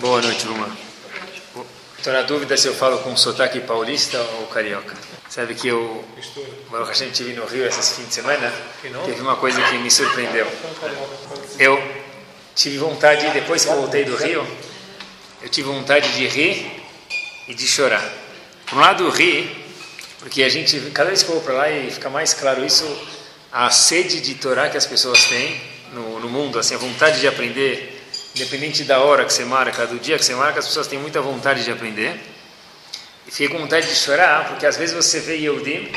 [0.00, 0.68] Boa noite, Luma.
[1.96, 4.94] Estou na dúvida se eu falo com sotaque paulista ou carioca.
[5.28, 6.04] Sabe que eu,
[6.70, 10.46] Baruch Hashem, estive no Rio esse fim de semana, teve uma coisa que me surpreendeu.
[11.58, 11.82] Eu
[12.54, 14.46] tive vontade, depois que eu voltei do Rio,
[15.42, 16.80] eu tive vontade de rir
[17.48, 18.08] e de chorar.
[18.66, 19.64] Por um lado, rir,
[20.20, 22.86] porque a gente, cada vez que eu vou para lá e fica mais claro isso,
[23.50, 25.60] a sede de Torá que as pessoas têm
[25.92, 27.97] no, no mundo, assim, a vontade de aprender,
[28.34, 31.20] independente da hora que você marca, do dia que você marca, as pessoas têm muita
[31.20, 32.20] vontade de aprender.
[33.26, 35.90] E fiquei com vontade de chorar, porque às vezes você vê Yehudim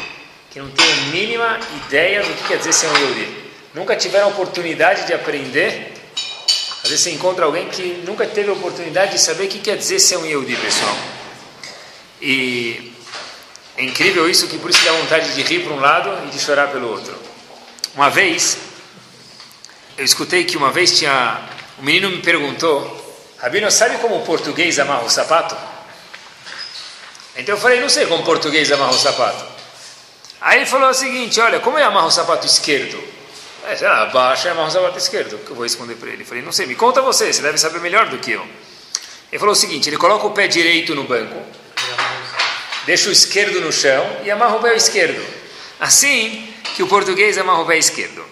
[0.50, 3.42] que não tem a mínima ideia do que quer dizer ser um Yehudim.
[3.74, 5.94] Nunca tiveram oportunidade de aprender.
[6.84, 9.78] Às vezes você encontra alguém que nunca teve a oportunidade de saber o que quer
[9.78, 10.98] dizer ser um Yehudi, pessoal.
[12.22, 12.92] E
[13.78, 16.40] é incrível isso, que por isso dá vontade de rir por um lado e de
[16.40, 17.18] chorar pelo outro.
[17.96, 18.58] Uma vez,
[19.98, 21.40] eu escutei que uma vez tinha
[21.82, 25.58] o menino me perguntou, Rabino, sabe como o português amarra o sapato?
[27.36, 29.44] Então eu falei, não sei como o português amarra o sapato.
[30.40, 33.04] Aí ele falou o seguinte, olha, como é amarra o sapato esquerdo?
[33.68, 35.40] É, sei lá, abaixa e amarra o sapato esquerdo.
[35.40, 36.22] Que eu vou responder para ele.
[36.22, 38.48] Eu falei, não sei, me conta você, você deve saber melhor do que eu.
[39.32, 41.42] Ele falou o seguinte, ele coloca o pé direito no banco,
[42.86, 45.26] deixa o esquerdo no chão e amarra o pé esquerdo.
[45.80, 48.24] Assim que o português amarra o pé esquerdo.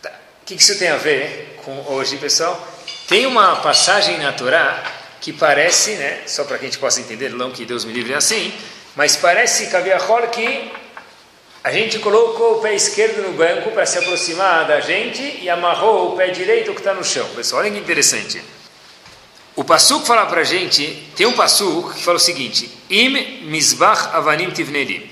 [0.00, 0.10] Tá.
[0.42, 2.66] O que isso tem a ver com hoje, pessoal,
[3.06, 4.82] tem uma passagem na Torá
[5.20, 8.14] que parece, né, só para que a gente possa entender, não que Deus me livre
[8.14, 8.50] assim,
[8.96, 10.72] mas parece, Kaviahol, que
[11.62, 16.14] a gente colocou o pé esquerdo no banco para se aproximar da gente e amarrou
[16.14, 17.28] o pé direito que está no chão.
[17.36, 18.40] Pessoal, olha que interessante.
[19.54, 24.08] O Passuk fala para a gente, tem um Passuk que fala o seguinte, Im Mizbach
[24.14, 25.10] Avanim Tivneri.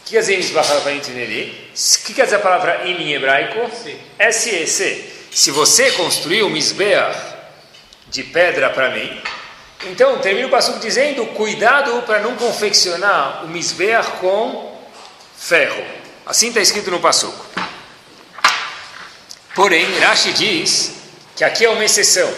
[0.00, 1.70] O que quer dizer Mizbach Avanim Tivneri?
[1.74, 3.68] O que quer dizer a palavra Im em hebraico?
[4.20, 7.18] S-E-C se você construir um misbeach
[8.08, 9.22] de pedra para mim,
[9.84, 14.76] então termina o passo dizendo, cuidado para não confeccionar o misbeach com
[15.36, 15.84] ferro.
[16.24, 17.44] Assim está escrito no passuco.
[19.54, 20.92] Porém, Rashi diz
[21.34, 22.30] que aqui é uma exceção.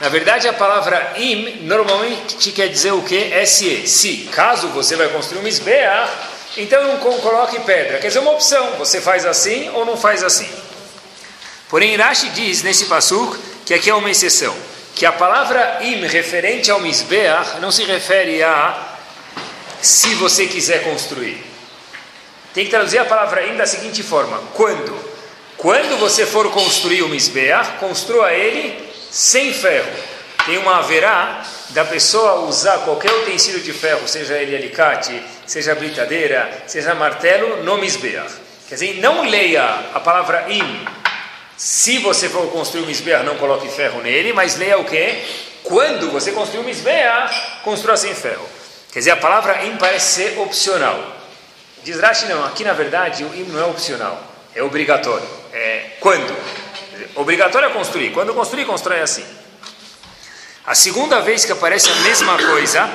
[0.00, 3.46] Na verdade, a palavra im normalmente quer dizer o que?
[3.46, 3.86] Se.
[3.86, 6.10] Se, caso você vai construir um misbeach,
[6.56, 7.98] então não coloque pedra.
[7.98, 8.72] Quer dizer, uma opção.
[8.72, 10.48] Você faz assim ou não faz assim.
[11.74, 13.36] Porém, Rashi diz nesse passuk
[13.66, 14.54] que aqui é uma exceção,
[14.94, 18.96] que a palavra im referente ao misbeach não se refere a
[19.82, 21.44] se você quiser construir.
[22.54, 24.96] Tem que traduzir a palavra im da seguinte forma: quando?
[25.56, 29.90] Quando você for construir o misbeach, construa ele sem ferro.
[30.46, 36.56] Tem uma haverá da pessoa usar qualquer utensílio de ferro, seja ele alicate, seja britadeira,
[36.68, 38.32] seja martelo, no misbeach.
[38.68, 41.02] Quer dizer, não leia a palavra im
[41.56, 45.22] se você for construir um Mizbeah, não coloque ferro nele, mas leia o quê?
[45.62, 48.46] Quando você construir um Mizbeah, construa sem ferro.
[48.92, 51.16] Quer dizer, a palavra im parece ser opcional.
[51.82, 54.22] Diz Rashi, não, aqui na verdade o im não é opcional,
[54.54, 55.26] é obrigatório.
[55.52, 56.36] É quando?
[57.14, 58.10] Obrigatório é construir.
[58.10, 59.24] Quando construir, constrói assim.
[60.66, 62.90] A segunda vez que aparece a mesma coisa,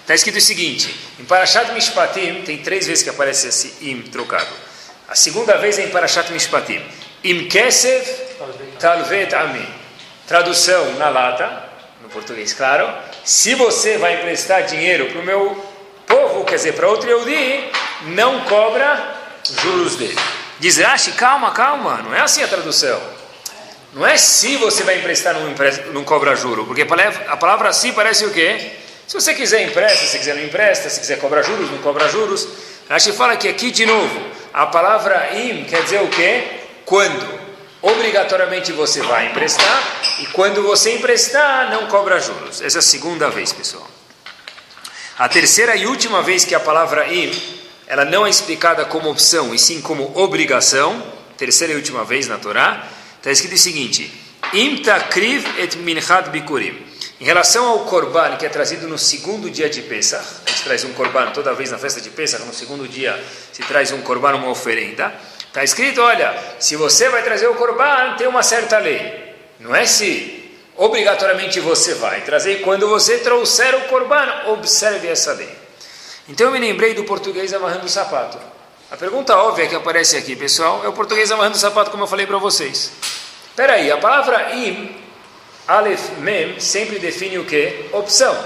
[0.00, 4.50] está escrito o seguinte: em Parashat Mishpatim, tem três vezes que aparece esse im trocado.
[5.08, 6.82] A segunda vez é em Parashat Mishpatim.
[7.26, 8.06] Im kesev
[8.78, 9.66] talvet ami.
[10.28, 11.64] Tradução na lata,
[12.00, 12.88] no português, claro.
[13.24, 15.64] Se você vai emprestar dinheiro para o meu
[16.06, 17.68] povo, quer dizer, para outro Yehudi,
[18.14, 19.16] não cobra
[19.60, 20.18] juros dele.
[20.60, 23.00] Diz Rashi, calma, calma, não é assim a tradução.
[23.92, 27.90] Não é se você vai emprestar, não, empresta, não cobra juro, porque a palavra, si
[27.90, 28.70] parece o quê?
[29.06, 32.46] Se você quiser empresta, se quiser não empresta, se quiser cobrar juros, não cobra juros.
[32.88, 34.20] Rashi fala que aqui de novo,
[34.52, 36.65] a palavra im quer dizer o quê?
[36.86, 37.40] Quando
[37.82, 42.62] obrigatoriamente você vai emprestar e quando você emprestar não cobra juros.
[42.62, 43.86] Essa é a segunda vez, pessoal.
[45.18, 47.30] A terceira e última vez que a palavra im,
[47.86, 51.02] ela não é explicada como opção e sim como obrigação,
[51.36, 52.86] terceira e última vez na Torá,
[53.16, 54.12] está escrito o seguinte:
[54.52, 56.86] im takriv et minchat bikurim.
[57.18, 60.84] Em relação ao korban que é trazido no segundo dia de Pesach, a gente traz
[60.84, 63.18] um korban toda vez na festa de Pesach, no segundo dia
[63.52, 65.12] se traz um korban, uma oferenda.
[65.56, 69.34] Está escrito, olha, se você vai trazer o corban, tem uma certa lei.
[69.58, 72.56] Não é se obrigatoriamente você vai trazer.
[72.56, 75.48] Quando você trouxer o corban, observe essa lei.
[76.28, 78.38] Então eu me lembrei do português amarrando o sapato.
[78.90, 82.06] A pergunta óbvia que aparece aqui, pessoal, é o português amarrando o sapato, como eu
[82.06, 82.92] falei para vocês.
[83.48, 84.94] Espera aí, a palavra im,
[85.66, 87.86] alef, mem, sempre define o que?
[87.92, 88.36] Opção.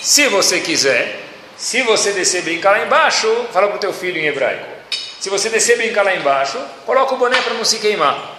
[0.00, 1.20] Se você quiser,
[1.54, 4.75] se você descer brincar lá embaixo, fala para o teu filho em hebraico.
[5.20, 8.36] Se você descer brincar lá embaixo, coloca o boné para não se queimar.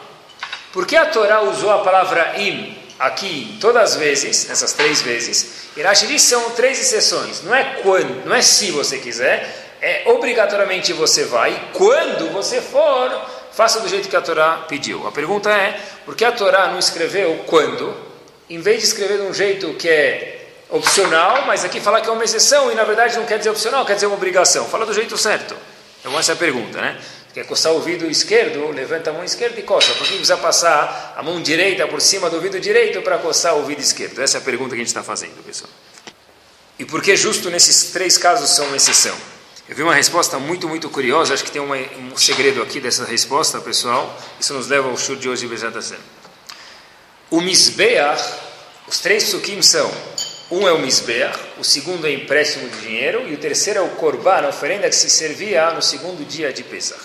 [0.72, 5.68] Por que a Torá usou a palavra im aqui, todas as vezes, nessas três vezes,
[5.76, 7.44] e Rashi diz são três exceções.
[7.44, 11.70] Não é quando, não é se você quiser, é obrigatoriamente você vai.
[11.74, 13.12] Quando você for,
[13.52, 15.08] faça do jeito que a Torá pediu.
[15.08, 17.96] A pergunta é, por que a Torá não escreveu quando,
[18.50, 22.12] em vez de escrever de um jeito que é opcional, mas aqui fala que é
[22.12, 24.66] uma exceção e na verdade não quer dizer opcional, quer dizer uma obrigação.
[24.66, 25.56] Fala do jeito certo.
[26.08, 26.98] Então essa é a pergunta, né?
[27.34, 29.92] Quer coçar o ouvido esquerdo, levanta a mão esquerda e coça.
[29.96, 33.58] Por que precisa passar a mão direita por cima do ouvido direito para coçar o
[33.58, 34.22] ouvido esquerdo?
[34.22, 35.70] Essa é a pergunta que a gente está fazendo, pessoal.
[36.80, 39.14] E por que justo nesses três casos são uma exceção?
[39.68, 43.60] Eu vi uma resposta muito, muito curiosa, acho que tem um segredo aqui dessa resposta,
[43.60, 44.18] pessoal.
[44.40, 46.00] Isso nos leva ao show de hoje, Bezat Hashem.
[47.30, 48.24] O Mizbeach,
[48.88, 49.92] os três psukim são,
[50.50, 53.90] um é o Mizbeach, o segundo é empréstimo de dinheiro, e o terceiro é o
[53.90, 57.02] Korban, a oferenda que se servia no segundo dia de Pesach.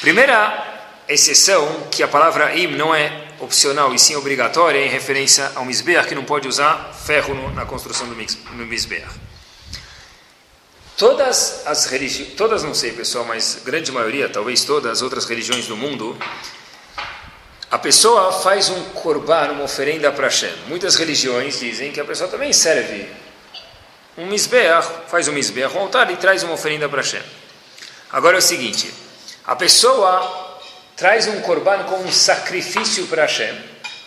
[0.00, 5.50] Primeira exceção, que a palavra im não é opcional e sim obrigatória, é em referência
[5.54, 9.10] ao Mizbeach, que não pode usar ferro no, na construção do Mizbeach.
[10.96, 15.66] Todas as religiões, todas não sei pessoal, mas grande maioria, talvez todas as outras religiões
[15.66, 16.16] do mundo,
[17.70, 20.52] a pessoa faz um korban, uma oferenda para Hashem.
[20.68, 23.08] Muitas religiões dizem que a pessoa também serve
[24.16, 27.22] um misbeach, faz um misbeach, um altar e traz uma oferenda para Hashem.
[28.12, 28.92] Agora é o seguinte,
[29.44, 30.60] a pessoa
[30.96, 33.54] traz um korban como um sacrifício para Hashem,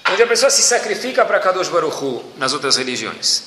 [0.10, 3.44] onde a pessoa se sacrifica para Kadosh Baruch Hu, nas outras religiões.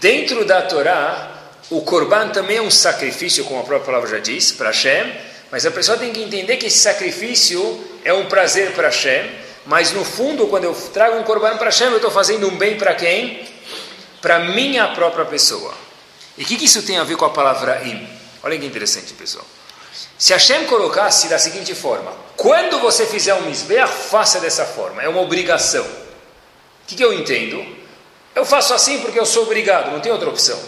[0.00, 1.38] Dentro da Torá,
[1.70, 5.12] o Korban também é um sacrifício, como a própria palavra já diz, para Hashem,
[5.50, 9.30] mas a pessoa tem que entender que esse sacrifício é um prazer para Hashem,
[9.66, 12.78] mas no fundo, quando eu trago um Korban para Hashem, eu estou fazendo um bem
[12.78, 13.46] para quem?
[14.22, 15.74] Para minha própria pessoa.
[16.38, 18.08] E o que, que, isso tem a ver com a palavra im?
[18.42, 19.44] Olha que interessante, pessoal.
[20.16, 25.08] Se Hashem colocasse da seguinte forma: quando você fizer um misbeach, faça dessa forma, é
[25.08, 25.84] uma obrigação.
[25.84, 27.62] O que, que eu entendo?
[28.34, 30.58] Eu faço assim porque eu sou obrigado, não tem outra opção.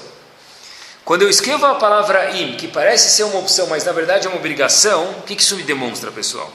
[1.06, 4.31] Quando eu escrevo a palavra im, que parece ser uma opção, mas na verdade é
[4.31, 6.52] uma obrigação, o que isso me demonstra, pessoal?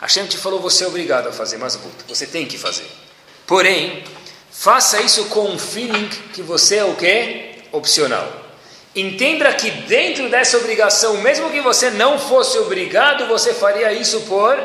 [0.00, 2.86] Hashem te falou, você é obrigado a fazer, mas você tem que fazer.
[3.46, 4.04] Porém,
[4.50, 7.56] faça isso com um feeling que você é o quê?
[7.72, 8.44] Opcional.
[8.94, 14.56] Entenda que dentro dessa obrigação, mesmo que você não fosse obrigado, você faria isso por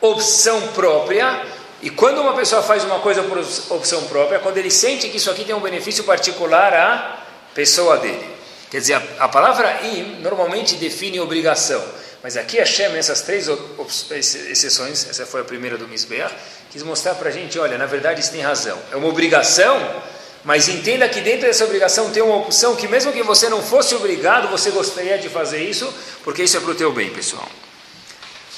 [0.00, 1.44] opção própria.
[1.82, 3.38] E quando uma pessoa faz uma coisa por
[3.70, 7.18] opção própria, quando ele sente que isso aqui tem um benefício particular à
[7.52, 8.38] pessoa dele.
[8.70, 11.82] Quer dizer, a, a palavra im normalmente define obrigação,
[12.22, 13.48] mas aqui Hashem, nessas três
[14.50, 16.34] exceções, essa foi a primeira do Misbeach,
[16.70, 20.02] quis mostrar para a gente, olha, na verdade isso tem razão, é uma obrigação,
[20.44, 23.94] mas entenda que dentro dessa obrigação tem uma opção que mesmo que você não fosse
[23.94, 25.92] obrigado, você gostaria de fazer isso,
[26.24, 27.48] porque isso é para o teu bem, pessoal.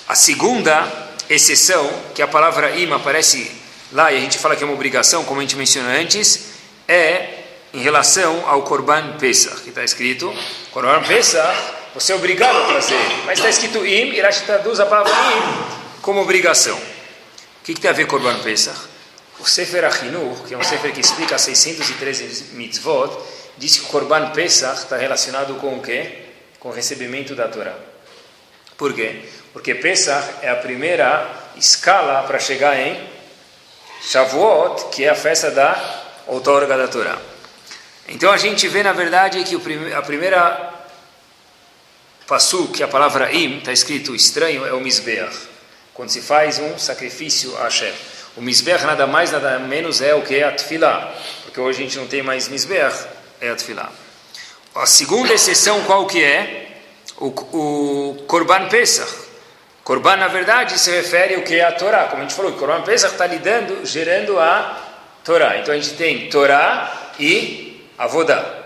[0.09, 0.87] A segunda
[1.29, 3.51] exceção, que a palavra im aparece
[3.93, 6.47] lá, e a gente fala que é uma obrigação, como a gente mencionou antes,
[6.89, 7.41] é
[7.73, 10.35] em relação ao Korban Pesach, que está escrito,
[10.73, 15.13] Korban Pesach, você é obrigado a trazer, mas está escrito Im, Rashi traduz a palavra
[15.13, 16.77] Im como obrigação.
[16.77, 18.79] O que, que tem a ver com Korban Pesach?
[19.39, 23.11] O Sefer Achinuch, que é um Sefer que explica 613 mitzvot,
[23.59, 26.27] diz que o Korban Pesach está relacionado com o quê?
[26.59, 27.75] Com o recebimento da Torá.
[28.77, 29.23] Por quê?
[29.53, 32.99] Porque Pesach é a primeira escala para chegar em
[34.03, 37.19] Shavuot, que é a festa da outorga da Torá.
[38.09, 39.57] Então a gente vê na verdade que
[39.95, 40.70] a primeira
[42.31, 45.37] passo que a palavra im está escrito estranho é o misbeach,
[45.93, 47.93] quando se faz um sacrifício a Hashem.
[48.37, 50.53] O misbeach nada mais nada menos é o que é a
[51.43, 53.05] porque hoje a gente não tem mais misbeach,
[53.41, 53.91] é a.
[54.77, 56.69] A segunda exceção qual que é?
[57.19, 59.11] O, o Korban Pesach.
[59.83, 62.05] Korban, na verdade, se refere ao que é a Torá.
[62.05, 64.79] Como a gente falou, o Korban Pesach está lidando, gerando a
[65.25, 65.59] Torá.
[65.59, 68.61] Então a gente tem Torá e Avodá.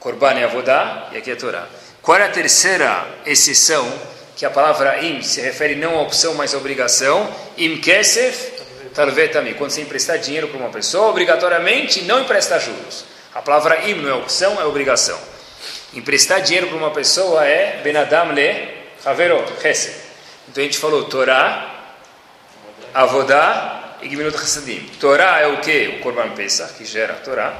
[0.00, 1.68] Korban é Avodá e aqui é Torá.
[2.08, 3.86] Qual é a terceira exceção
[4.34, 7.30] que a palavra im se refere não à opção, mas à obrigação?
[7.58, 8.50] Im kesef
[8.94, 9.52] talvetami.
[9.52, 13.04] Quando você emprestar dinheiro para uma pessoa, obrigatoriamente não empresta juros.
[13.34, 15.20] A palavra im não é opção, é obrigação.
[15.92, 18.56] Emprestar dinheiro para uma pessoa é benadam le
[19.04, 19.44] havero.
[19.44, 21.92] Então a gente falou Torá,
[22.94, 24.80] Avodá e Gminut Chassadim.
[24.98, 25.98] Torá é o que?
[25.98, 27.52] O Korban Pesach, que gera a Torá.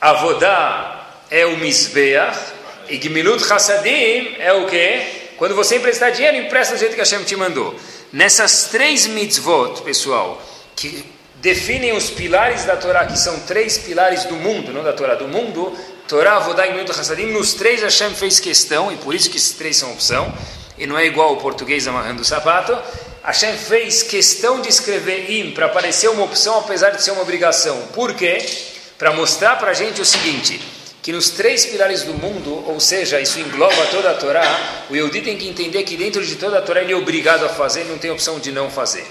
[0.00, 2.55] Avodá é o Mizbeach,
[2.88, 5.26] e Gmilut Hassadim é o que?
[5.36, 7.74] Quando você emprestar dinheiro, empresta do jeito que Hashem te mandou.
[8.12, 10.40] Nessas três mitzvot, pessoal,
[10.74, 11.04] que
[11.36, 15.28] definem os pilares da Torá, que são três pilares do mundo, não da Torá, do
[15.28, 15.76] mundo,
[16.08, 19.52] Torá, Avodá e Gmilut Hassadim, nos três Hashem fez questão, e por isso que esses
[19.52, 20.32] três são opção,
[20.78, 22.76] e não é igual o português amarrando o sapato,
[23.22, 27.88] Hashem fez questão de escrever im para parecer uma opção, apesar de ser uma obrigação.
[27.92, 28.38] Por quê?
[28.96, 30.60] Para mostrar para a gente o seguinte,
[31.06, 35.20] que nos três pilares do mundo, ou seja, isso engloba toda a Torá, o Yehudi
[35.20, 37.96] tem que entender que dentro de toda a Torá ele é obrigado a fazer, não
[37.96, 39.06] tem opção de não fazer.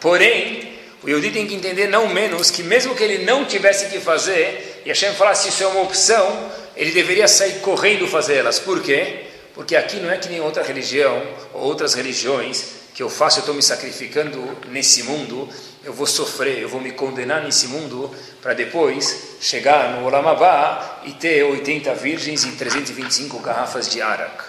[0.00, 4.00] Porém, o Yehudi tem que entender não menos que mesmo que ele não tivesse que
[4.00, 8.58] fazer, e Hashem falasse isso é uma opção, ele deveria sair correndo fazer elas.
[8.58, 9.26] Por quê?
[9.54, 11.22] Porque aqui não é que nem outra religião
[11.54, 12.64] ou outras religiões
[12.96, 15.46] que eu faço, eu estou me sacrificando nesse mundo,
[15.84, 18.10] eu vou sofrer, eu vou me condenar nesse mundo
[18.40, 24.44] para depois chegar no Olamabá e ter 80 virgens e 325 garrafas de arak.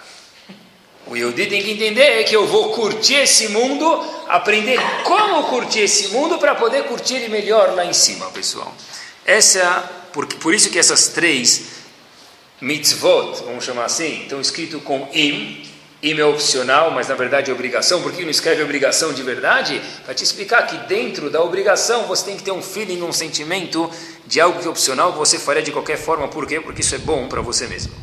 [1.08, 3.86] O Yehudi tem que entender que eu vou curtir esse mundo,
[4.30, 8.74] aprender como curtir esse mundo para poder curtir ele melhor lá em cima, pessoal.
[9.25, 11.63] Essa, por, por isso que essas três
[12.62, 15.67] mitzvot, vamos chamar assim, estão escritos com im,
[16.01, 18.01] im é opcional, mas na verdade é obrigação.
[18.01, 19.82] Por que não escreve obrigação de verdade?
[20.06, 23.89] Para te explicar que dentro da obrigação você tem que ter um feeling, um sentimento
[24.25, 26.27] de algo que é opcional, que você faria de qualquer forma.
[26.27, 26.60] Por quê?
[26.60, 27.94] Porque isso é bom para você mesmo.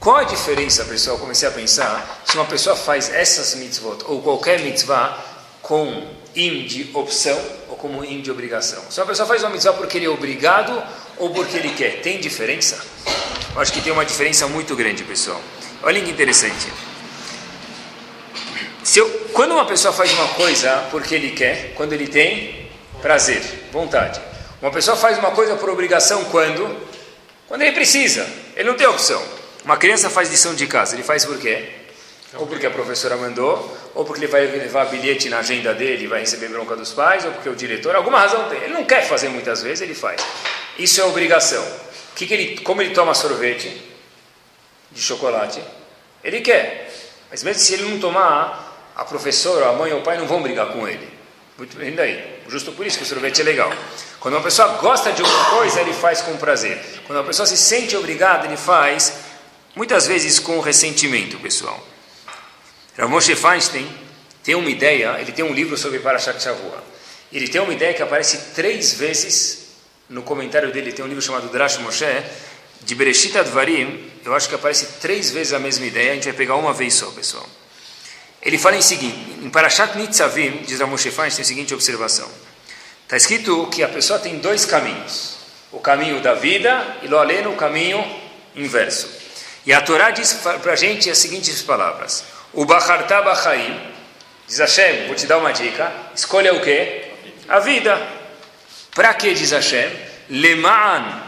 [0.00, 1.18] Qual a diferença, pessoal?
[1.18, 5.18] Comecei a pensar, se uma pessoa faz essas mitzvot, ou qualquer mitzvah,
[5.62, 7.38] com im de opção,
[7.68, 8.82] ou como im de obrigação.
[8.90, 10.82] Se uma pessoa faz uma mitzvah porque ele é obrigado,
[11.16, 12.02] ou porque ele quer?
[12.02, 12.78] Tem diferença?
[13.54, 15.40] Eu acho que tem uma diferença muito grande, pessoal.
[15.84, 16.72] Olha que interessante.
[18.82, 22.70] Se eu, quando uma pessoa faz uma coisa porque ele quer, quando ele tem
[23.02, 24.18] prazer, vontade.
[24.62, 26.74] Uma pessoa faz uma coisa por obrigação quando?
[27.46, 28.26] Quando ele precisa.
[28.56, 29.22] Ele não tem opção.
[29.62, 31.68] Uma criança faz lição de casa, ele faz por quê?
[32.34, 36.06] Ou porque a professora mandou, ou porque ele vai levar bilhete na agenda dele e
[36.06, 38.58] vai receber bronca dos pais, ou porque o diretor, alguma razão tem.
[38.58, 40.20] Ele não quer fazer muitas vezes, ele faz.
[40.78, 41.64] Isso é obrigação.
[42.16, 43.93] Que que ele, como ele toma sorvete
[44.94, 45.60] de chocolate?
[46.22, 46.90] Ele quer.
[47.30, 50.40] Mas mesmo se ele não tomar, a professora, a mãe ou o pai não vão
[50.40, 51.08] brigar com ele.
[51.58, 52.40] Muito bem daí.
[52.48, 53.72] Justo por isso que o sorvete é legal.
[54.20, 56.80] Quando uma pessoa gosta de alguma coisa, ele faz com prazer.
[57.06, 59.14] Quando uma pessoa se sente obrigada, ele faz,
[59.74, 61.84] muitas vezes com ressentimento, pessoal.
[62.96, 63.86] Rav Moshe Feinstein
[64.42, 66.82] tem uma ideia, ele tem um livro sobre Parashat Shavua.
[67.32, 69.64] Ele tem uma ideia que aparece três vezes
[70.08, 72.04] no comentário dele, tem um livro chamado Drash Moshe,
[72.84, 76.34] de Bereshit Advarim, eu acho que aparece três vezes a mesma ideia, a gente vai
[76.34, 77.46] pegar uma vez só, pessoal.
[78.42, 82.28] Ele fala em seguinte, em Parashat Nitzavim, diz a Moshe Feinstein, tem a seguinte observação.
[83.02, 85.36] Está escrito que a pessoa tem dois caminhos.
[85.72, 88.04] O caminho da vida e, lo aleno, o caminho
[88.54, 89.08] inverso.
[89.66, 92.24] E a Torá diz para a gente as seguintes palavras.
[92.52, 93.80] O Bacharta Bachaim,
[94.46, 97.12] diz Hashem, vou te dar uma dica, escolha o quê?
[97.48, 98.00] A vida.
[98.94, 99.90] Para que diz Hashem?
[100.28, 101.23] Leman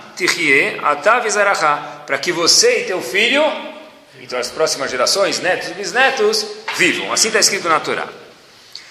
[2.07, 3.43] Para que você e teu filho,
[4.19, 6.47] e as próximas gerações, netos e bisnetos,
[6.77, 7.13] vivam.
[7.13, 8.09] Assim está escrito na Torá.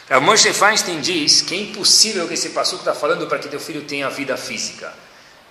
[0.07, 3.59] A Moshe Feinstein diz que é impossível que esse passuco está falando para que teu
[3.59, 4.93] filho tenha vida física.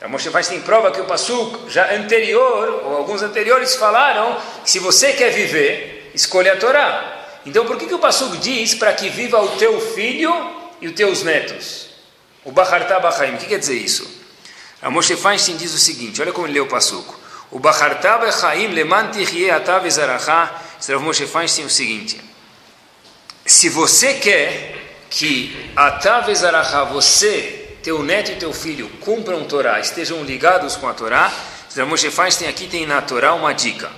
[0.01, 4.79] A Moshe Feinstein prova que o passuco já anterior, ou alguns anteriores, falaram que se
[4.79, 7.41] você quer viver, escolha a Torá.
[7.45, 10.33] Então por que, que o passuco diz para que viva o teu filho
[10.81, 11.89] e os teus netos?
[12.45, 14.24] O Bachartá Bachaim, o que quer dizer isso?
[14.85, 17.19] A Moshe Feinstein diz o seguinte, olha como ele lê o passuco.
[17.51, 22.21] O Bachartá Bachaim leman tichie atav ezarachá, Rav Moshe Feinstein o seguinte,
[23.47, 30.23] se você quer que atav ezarachá, você, teu neto e teu filho, cumpram Torá, estejam
[30.23, 31.33] ligados com a Torá,
[31.75, 33.91] Rav Moshe Feinstein aqui tem na Torá uma dica.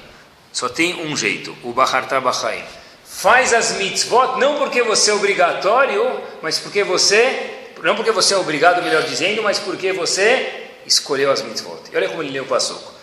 [0.53, 2.63] Só tem um jeito, o Bachartá Bachaim.
[3.05, 8.37] Faz as mitzvot não porque você é obrigatório, mas porque você não porque você é
[8.37, 11.81] obrigado, melhor dizendo, mas porque você escolheu as mitzvot.
[11.93, 12.97] E olha como ele leu o passuco.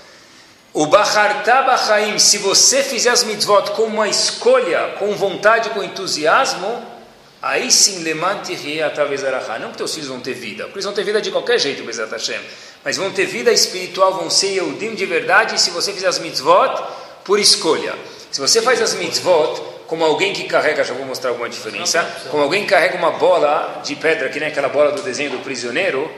[0.74, 6.84] O Bachartá Bachaim, se você fizer as mitzvot com uma escolha, com vontade, com entusiasmo,
[7.40, 8.56] aí sim, lemante
[9.62, 11.84] Não que teus filhos vão ter vida, porque eles vão ter vida de qualquer jeito,
[12.84, 16.84] mas vão ter vida espiritual, vão ser Eudim de verdade, se você fizer as mitzvot
[17.24, 17.94] por escolha.
[18.32, 22.42] Se você faz as mitzvot como alguém que carrega, já vou mostrar alguma diferença, como
[22.42, 26.12] alguém que carrega uma bola de pedra, que nem aquela bola do desenho do prisioneiro,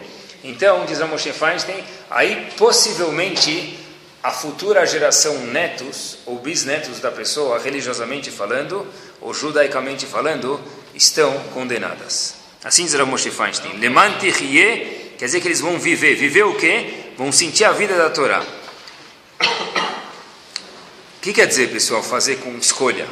[0.49, 3.79] então, diz a Moshe Feinstein, aí possivelmente
[4.21, 8.85] a futura geração netos ou bisnetos da pessoa, religiosamente falando,
[9.21, 10.59] ou judaicamente falando,
[10.93, 12.35] estão condenadas.
[12.63, 13.77] Assim diz a Moshe Feinstein.
[13.77, 16.15] Lemante quer dizer que eles vão viver.
[16.15, 17.11] Viver o quê?
[17.17, 18.43] Vão sentir a vida da Torá.
[21.17, 23.07] O que quer dizer, pessoal, fazer com escolha?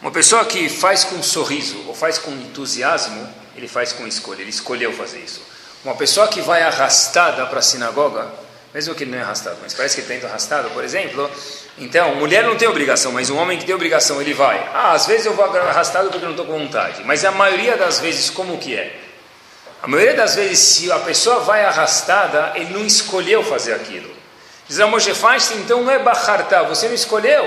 [0.00, 4.50] Uma pessoa que faz com sorriso ou faz com entusiasmo, ele faz com escolha, ele
[4.50, 5.51] escolheu fazer isso.
[5.84, 8.26] Uma pessoa que vai arrastada para a sinagoga,
[8.72, 11.28] mesmo que ele não é arrastado, mas parece que ele está arrastado, por exemplo,
[11.76, 14.58] Então, mulher não tem obrigação, mas um homem que tem obrigação, ele vai.
[14.74, 17.02] Ah, às vezes eu vou arrastado porque não estou com vontade.
[17.04, 18.94] Mas a maioria das vezes, como que é?
[19.82, 24.14] A maioria das vezes, se a pessoa vai arrastada, ele não escolheu fazer aquilo.
[24.68, 27.44] Diz a Moshe Feinstein, então não é bachartá, você não escolheu.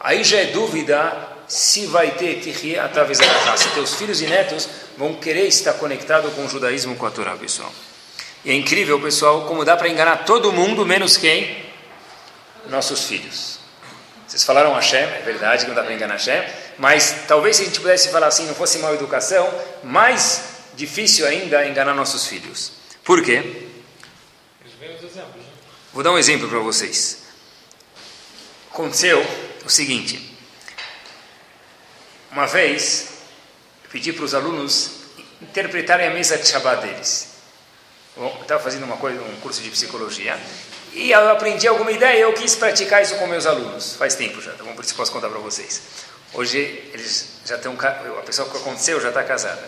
[0.00, 1.16] Aí já é dúvida
[1.48, 3.70] se vai ter tirria através da raça.
[3.70, 7.72] Teus filhos e netos vão querer estar conectados com o judaísmo, com a Torá, pessoal.
[8.44, 11.66] E é incrível, pessoal, como dá para enganar todo mundo, menos quem?
[12.68, 13.58] Nossos filhos.
[14.26, 16.44] Vocês falaram Hashem, é verdade que não dá para enganar Hashem,
[16.78, 19.48] mas talvez se a gente pudesse falar assim, não fosse mal educação,
[19.82, 20.44] mais
[20.76, 22.72] difícil ainda enganar nossos filhos.
[23.02, 23.68] Por quê?
[25.94, 27.22] Vou dar um exemplo para vocês.
[28.70, 29.24] Aconteceu
[29.64, 30.27] o seguinte:
[32.30, 33.08] uma vez
[33.84, 34.90] eu pedi para os alunos
[35.40, 37.28] interpretarem a mesa de Shabbat deles.
[38.40, 40.38] Estava fazendo uma coisa, um curso de psicologia
[40.92, 43.94] e eu aprendi alguma ideia e eu quis praticar isso com meus alunos.
[43.94, 44.74] Faz tempo já, bom?
[44.74, 45.82] Por isso posso contar para vocês.
[46.34, 46.58] Hoje
[46.92, 49.64] eles já estão, a pessoa que aconteceu já está casada.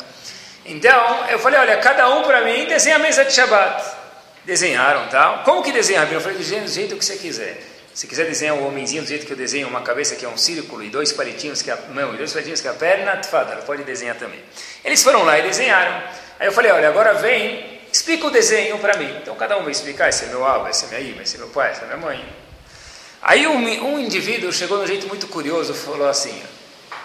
[0.64, 4.00] Então eu falei, olha, cada um para mim desenha a mesa de Shabbat.
[4.44, 5.42] Desenharam, tá?
[5.44, 6.02] Como que desenha?
[6.10, 7.62] Eu falei, do jeito que você quiser.
[7.92, 10.37] Se quiser desenhar um homenzinho do jeito que eu desenho, uma cabeça que é um
[10.37, 13.16] círculo e dois palitinhos que é a mão e dois palitinhos que é a perna,
[13.16, 14.40] tfada, pode desenhar também.
[14.85, 16.02] Eles foram lá e desenharam.
[16.38, 19.11] Aí eu falei, olha, agora vem explica o desenho para mim.
[19.20, 21.38] Então cada um vai explicar, esse é meu avô, esse é minha irmã, esse é
[21.38, 22.25] meu pai, essa é minha mãe.
[23.23, 26.42] Aí um, um indivíduo chegou de um jeito muito curioso, falou assim,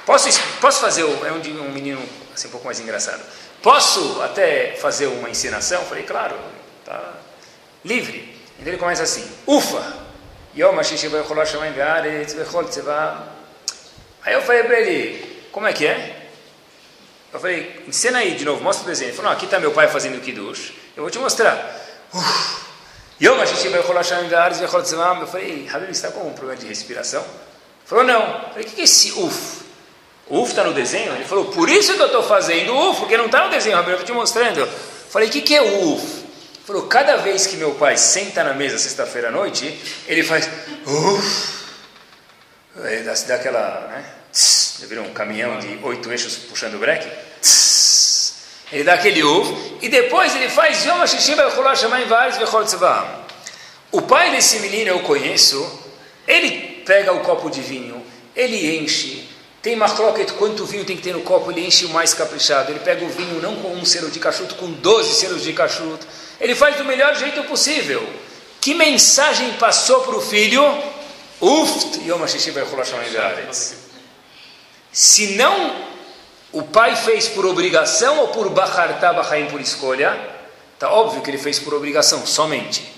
[0.06, 0.30] posso,
[0.62, 2.02] posso fazer, é um, um menino
[2.34, 3.22] assim, um pouco mais engraçado,
[3.62, 5.82] posso até fazer uma ensinação?
[5.82, 6.36] Eu falei, claro,
[6.86, 7.16] tá
[7.84, 8.34] livre.
[8.58, 10.05] Então ele começa assim, ufa,
[10.58, 10.80] Yom
[14.24, 16.30] Aí eu falei para ele, como é que é?
[17.34, 19.10] Eu falei, ensina aí de novo, mostra o desenho.
[19.10, 21.84] Ele falou, não, aqui está meu pai fazendo o Kiddush, eu vou te mostrar.
[25.22, 27.22] Eu falei, Habib, está com um problema de respiração?
[27.22, 27.30] Ele
[27.86, 28.22] falou, não.
[28.22, 29.66] Eu falei, o que é esse uf?
[30.30, 31.14] Uf está no desenho?
[31.14, 33.90] Ele falou, por isso que eu estou fazendo uf, porque não está no desenho, Habib,
[33.92, 34.62] eu estou te mostrando.
[34.62, 36.25] Eu falei, o que, que é uf?
[36.66, 40.50] Falou, cada vez que meu pai senta na mesa sexta-feira à noite, ele faz
[40.88, 41.66] uf.
[42.84, 44.06] Ele dá, dá aquela, né?
[44.80, 47.08] Já viram um caminhão de oito eixos puxando o breque?
[48.72, 51.36] Ele dá aquele ovo e depois ele faz Yom HaShishim
[53.92, 55.82] O pai desse menino eu conheço,
[56.28, 58.04] ele pega o copo de vinho,
[58.36, 59.30] ele enche,
[59.62, 62.72] tem marcloquet, quanto vinho tem que ter no copo, ele enche o mais caprichado.
[62.72, 66.06] Ele pega o vinho não com um selo de cachuto, com 12 selos de cachuto.
[66.46, 68.08] Ele faz do melhor jeito possível.
[68.62, 70.64] Que mensagem passou para o filho?
[71.42, 72.02] Uft,
[74.92, 75.76] se não
[76.52, 80.16] o pai fez por obrigação ou por Bachartá Bachaim por escolha,
[80.76, 82.94] está óbvio que ele fez por obrigação, somente.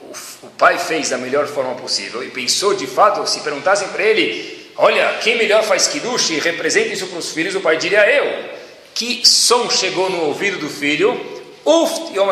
[0.00, 4.02] O, o, pai fez da melhor forma possível e pensou de fato, se perguntassem para
[4.02, 8.10] ele, olha, quem melhor faz Kiddush e representa isso para os filhos, o pai diria
[8.10, 8.56] eu.
[8.94, 11.37] Que som chegou no ouvido do filho?
[11.68, 12.30] Uft Yom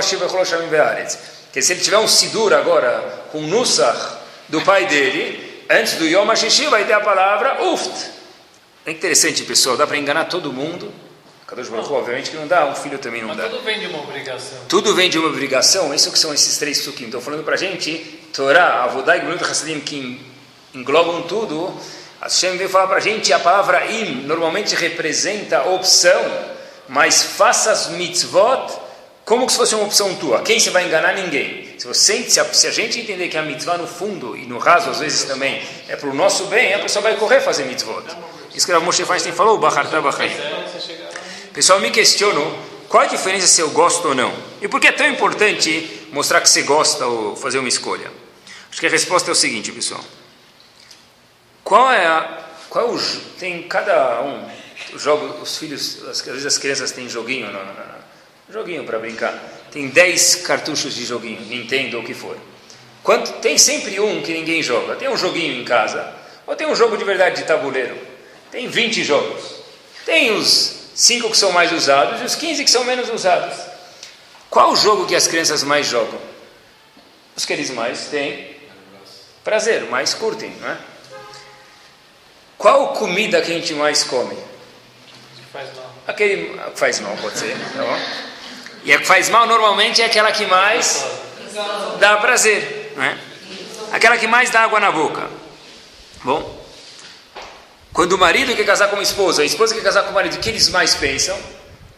[1.53, 4.17] Que se ele tiver um Sidur agora, com Nusach
[4.49, 8.13] do pai dele, antes do Yom HaShishi vai ter a palavra Uft.
[8.87, 10.91] É interessante, pessoal, dá para enganar todo mundo.
[11.47, 13.49] Kadosh Baruch obviamente que não dá, um filho também não Mas dá.
[13.49, 14.59] tudo vem de uma obrigação.
[14.69, 17.05] Tudo vem de uma obrigação, isso que são esses três psukim.
[17.05, 17.99] Estão falando para a gente,
[18.33, 20.21] Torá, Avodai, Gemilut Hasadim, que
[20.75, 21.79] englobam tudo.
[22.23, 26.21] Hashem veio falar para a gente, a palavra im normalmente representa opção,
[26.89, 28.86] mas faça as mitzvot
[29.27, 30.41] como se fosse uma opção tua.
[30.43, 31.13] Quem você vai enganar?
[31.13, 31.75] Ninguém.
[31.77, 34.57] Se, você, se, a, se a gente entender que a mitzvah no fundo, e no
[34.57, 38.05] raso às vezes também, é para o nosso bem, a pessoa vai correr fazer mitzvot.
[38.55, 40.31] Isso que o Moshe Feinstein falou, Bachartá Bachai.
[41.53, 42.57] Pessoal, me questiono
[42.89, 44.33] qual a diferença se eu gosto ou não.
[44.63, 48.09] E por que é tão importante mostrar que você gosta ou fazer uma escolha?
[48.71, 50.05] Acho que a resposta é o seguinte, pessoal.
[51.65, 52.45] Qual é a.
[52.71, 53.01] Qual é o,
[53.41, 54.49] tem cada um.
[54.97, 57.96] Jogo, os filhos, às vezes as crianças têm joguinho, não,
[58.51, 59.35] joguinho para brincar.
[59.71, 62.37] Tem 10 cartuchos de joguinho, Nintendo ou o que for.
[63.03, 64.97] Quanto, tem sempre um que ninguém joga.
[64.97, 66.13] Tem um joguinho em casa,
[66.47, 67.97] ou tem um jogo de verdade de tabuleiro.
[68.51, 69.57] Tem 20 jogos.
[70.05, 73.57] Tem os 5 que são mais usados e os 15 que são menos usados.
[74.49, 76.19] Qual o jogo que as crianças mais jogam?
[77.37, 78.57] Os que eles mais têm
[79.45, 80.79] prazer, mais curtem, não é?
[82.59, 84.37] Qual comida que a gente mais come?
[85.53, 85.95] Faz mal.
[86.07, 87.57] Aquele faz mal, pode ser.
[87.77, 88.26] Tá
[88.87, 91.05] e a que faz mal normalmente é aquela que mais
[91.99, 93.19] dá prazer, não é?
[93.91, 95.29] Aquela que mais dá água na boca.
[96.23, 96.65] Bom,
[97.93, 100.37] quando o marido quer casar com a esposa, a esposa quer casar com o marido,
[100.37, 101.37] o que eles mais pensam?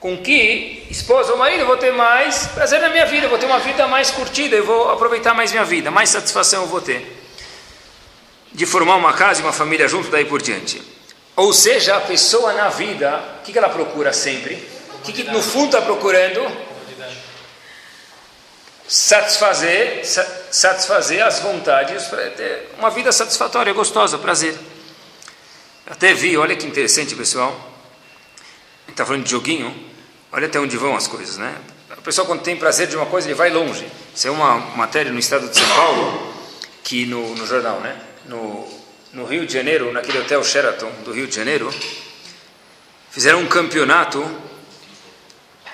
[0.01, 3.38] Com que esposa ou marido eu vou ter mais prazer na minha vida, eu vou
[3.38, 6.81] ter uma vida mais curtida, eu vou aproveitar mais minha vida, mais satisfação eu vou
[6.81, 7.16] ter.
[8.51, 10.81] de formar uma casa e uma família junto, daí por diante.
[11.37, 14.55] Ou seja, a pessoa na vida, o que ela procura sempre?
[14.94, 16.67] O que, que no fundo está procurando?
[18.88, 20.03] Satisfazer,
[20.51, 24.59] satisfazer as vontades para ter uma vida satisfatória, gostosa, prazer.
[25.87, 27.55] Até vi, olha que interessante, pessoal.
[28.88, 29.74] Está falando de joguinho.
[30.33, 31.55] Olha até onde vão as coisas, né?
[31.98, 33.87] O pessoal, quando tem prazer de uma coisa, ele vai longe.
[34.14, 36.35] Isso é uma matéria no estado de São Paulo,
[36.83, 38.01] que no, no jornal, né?
[38.24, 38.66] No,
[39.12, 41.72] no Rio de Janeiro, naquele hotel Sheraton do Rio de Janeiro,
[43.11, 44.27] fizeram um campeonato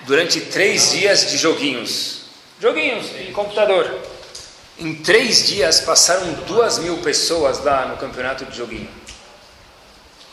[0.00, 2.23] durante três dias de joguinhos.
[2.60, 4.00] Joguinhos em computador.
[4.78, 8.88] Em três dias passaram duas mil pessoas lá no campeonato de joguinho.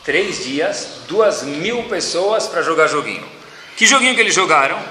[0.04, 3.26] Três dias, duas mil pessoas para jogar joguinho.
[3.76, 4.82] Que joguinho que eles jogaram?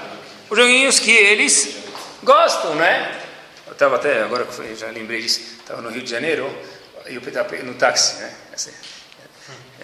[0.48, 1.76] Os joguinhos que eles
[2.22, 3.20] gostam, né?
[3.66, 6.50] Eu estava até, agora que já lembrei disso, estava no Rio de Janeiro,
[7.08, 8.34] e eu no táxi, né?
[8.52, 8.70] Assim,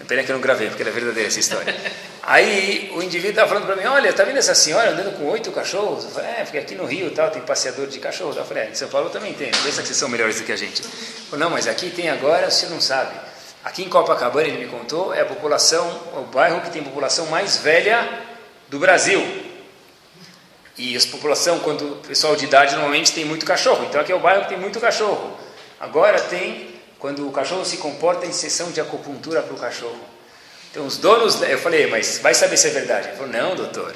[0.05, 1.75] pena que eu não gravei, porque era verdadeira essa história.
[2.23, 5.51] Aí o indivíduo estava falando para mim, olha, tá vendo essa senhora andando com oito
[5.51, 6.05] cachorros?
[6.05, 8.33] Eu falei, é, porque aqui no Rio tal, tem passeador de cachorro.
[8.35, 10.51] Eu falei, é, em São Paulo também tem, pensa que vocês são melhores do que
[10.51, 10.81] a gente.
[10.83, 13.15] Falei, não, mas aqui tem agora, você não sabe.
[13.63, 17.57] Aqui em Copacabana, ele me contou, é a população, o bairro que tem população mais
[17.57, 18.07] velha
[18.69, 19.21] do Brasil.
[20.77, 23.85] E a população, quando o pessoal de idade normalmente tem muito cachorro.
[23.85, 25.37] Então aqui é o bairro que tem muito cachorro.
[25.77, 26.68] Agora tem
[26.99, 29.99] quando o cachorro se comporta em sessão de acupuntura para o cachorro.
[30.69, 33.07] Então os donos, eu falei, mas vai saber se é verdade?
[33.07, 33.95] Ele falou, não, doutor.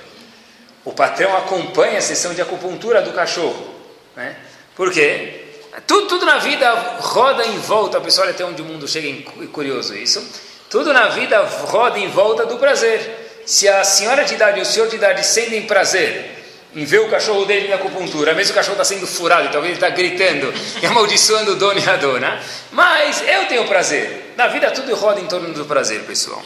[0.83, 3.75] O patrão acompanha a sessão de acupuntura do cachorro,
[4.15, 4.35] né?
[4.75, 5.41] Por quê?
[5.85, 8.01] Tudo, tudo na vida roda em volta.
[8.01, 10.25] Pessoal, até onde o mundo chega é curioso isso.
[10.69, 13.43] Tudo na vida roda em volta do prazer.
[13.45, 16.42] Se a senhora de idade e o senhor de idade sentem prazer
[16.75, 19.85] em ver o cachorro dele na acupuntura, mesmo o cachorro está sendo furado, talvez ele
[19.85, 22.39] está gritando e amaldiçoando o dono e a dona,
[22.71, 24.33] mas eu tenho prazer.
[24.35, 26.41] Na vida tudo roda em torno do prazer, pessoal.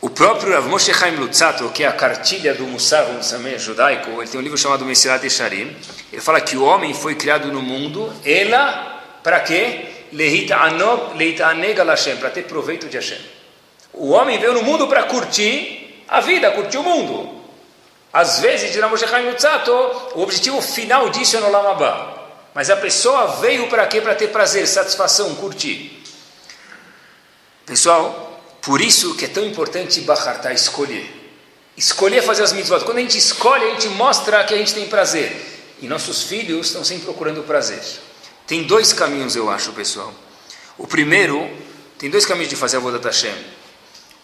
[0.00, 4.10] O próprio Rav Moshe Chaim Lutzato, que é a cartilha do Musar, o Musameh judaico,
[4.20, 5.76] ele tem um livro chamado Mesirat Esharim,
[6.12, 9.86] ele fala que o homem foi criado no mundo, ela, para quê?
[10.12, 10.56] Leita
[11.46, 13.20] anega Hashem, para ter proveito de Hashem.
[13.92, 17.41] O homem veio no mundo para curtir a vida, curtir o mundo.
[18.12, 19.72] Às vezes, diz Moshe Chaim Lutzato,
[20.14, 22.18] o objetivo final disso é no Lamabá.
[22.54, 24.00] Mas a pessoa veio para quê?
[24.00, 26.02] Para ter prazer, satisfação, curtir.
[27.64, 31.20] Pessoal, por isso que é tão importante Bahartá escolher.
[31.74, 32.84] Escolher fazer as mitzvot.
[32.84, 35.34] Quando a gente escolhe, a gente mostra que a gente tem prazer.
[35.80, 37.80] E nossos filhos estão sempre procurando prazer.
[38.46, 40.12] Tem dois caminhos, eu acho, pessoal.
[40.76, 41.50] O primeiro,
[41.98, 43.34] tem dois caminhos de fazer a Vodat Hashem.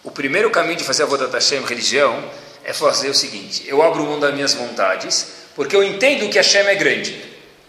[0.05, 2.23] O primeiro caminho de fazer a Vodat Hashem, religião,
[2.65, 6.67] é fazer o seguinte: eu abro mão das minhas vontades, porque eu entendo que Hashem
[6.67, 7.23] é grande.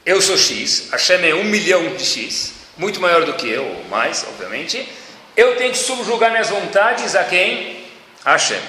[0.06, 3.84] Eu sou X, Hashem é um milhão de X, muito maior do que eu, ou
[3.86, 4.88] mais, obviamente.
[5.36, 7.86] Eu tenho que subjugar minhas vontades a quem?
[8.25, 8.60] A Hashem.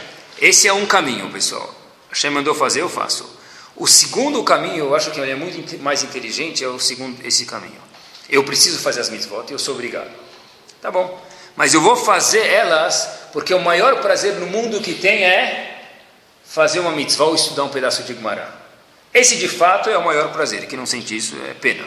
[0.40, 1.74] Esse é um caminho, pessoal.
[2.11, 3.38] Hashem mandou fazer, eu faço.
[3.76, 7.80] O segundo caminho, eu acho que é muito mais inteligente, é o segundo, esse caminho.
[8.28, 10.11] Eu preciso fazer as mitzvot, eu sou obrigado.
[10.80, 11.20] Tá bom.
[11.56, 15.69] Mas eu vou fazer elas, porque o maior prazer no mundo que tem é
[16.51, 18.53] fazer uma mitzvah ou estudar um pedaço de Gemara.
[19.15, 20.67] Esse de fato é o maior prazer.
[20.67, 21.85] Quem não sente isso é pena.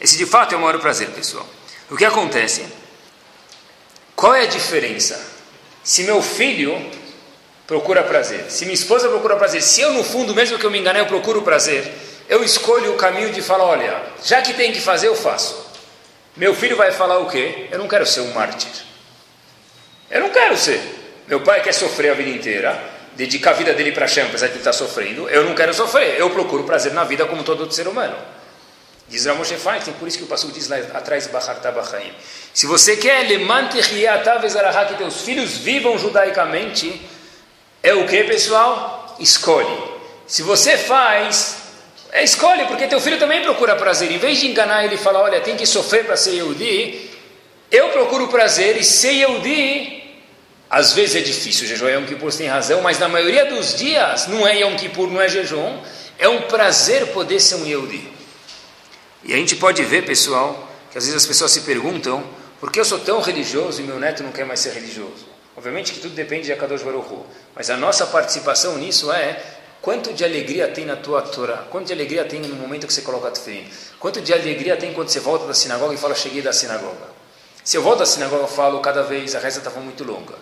[0.00, 1.46] Esse de fato é o maior prazer, pessoal.
[1.88, 2.66] O que acontece?
[4.16, 5.24] Qual é a diferença?
[5.84, 6.84] Se meu filho
[7.64, 10.80] procura prazer, se minha esposa procura prazer, se eu no fundo, mesmo que eu me
[10.80, 11.88] engane, eu procuro prazer,
[12.28, 15.64] eu escolho o caminho de falar: olha, já que tem que fazer, eu faço.
[16.36, 17.68] Meu filho vai falar o quê?
[17.70, 18.70] Eu não quero ser um mártir.
[20.10, 20.80] Eu não quero ser.
[21.28, 24.52] Meu pai quer sofrer a vida inteira dedicar a vida dele para Hashem, apesar de
[24.52, 27.74] ele estar sofrendo, eu não quero sofrer, eu procuro prazer na vida como todo outro
[27.74, 28.16] ser humano.
[29.08, 31.28] Diz Ramoshe Feinstein, por isso que o passo diz lá atrás.
[32.54, 33.26] Se você quer
[34.88, 37.00] que teus filhos vivam judaicamente,
[37.82, 39.14] é o que, pessoal?
[39.20, 39.76] Escolhe.
[40.26, 41.56] Se você faz,
[42.10, 44.10] é escolhe, porque teu filho também procura prazer.
[44.10, 47.10] Em vez de enganar ele e falar, olha, tem que sofrer para ser Yehudi,
[47.70, 50.01] eu procuro prazer e ser Yehudi
[50.72, 54.26] às vezes é difícil, jejum é Yom Kippur, tem razão, mas na maioria dos dias
[54.26, 55.78] não é Yom Kippur, não é jejum,
[56.18, 58.10] é um prazer poder ser um Yehudi.
[59.22, 62.24] E a gente pode ver, pessoal, que às vezes as pessoas se perguntam
[62.58, 65.26] por que eu sou tão religioso e meu neto não quer mais ser religioso.
[65.54, 67.18] Obviamente que tudo depende de Akadosh Baruch
[67.54, 69.42] mas a nossa participação nisso é
[69.82, 73.02] quanto de alegria tem na tua Torá, quanto de alegria tem no momento que você
[73.02, 73.68] coloca a tefilin,
[74.00, 77.12] quanto de alegria tem quando você volta da sinagoga e fala cheguei da sinagoga.
[77.62, 80.34] Se eu volto da sinagoga e falo cada vez a reza estava muito longa.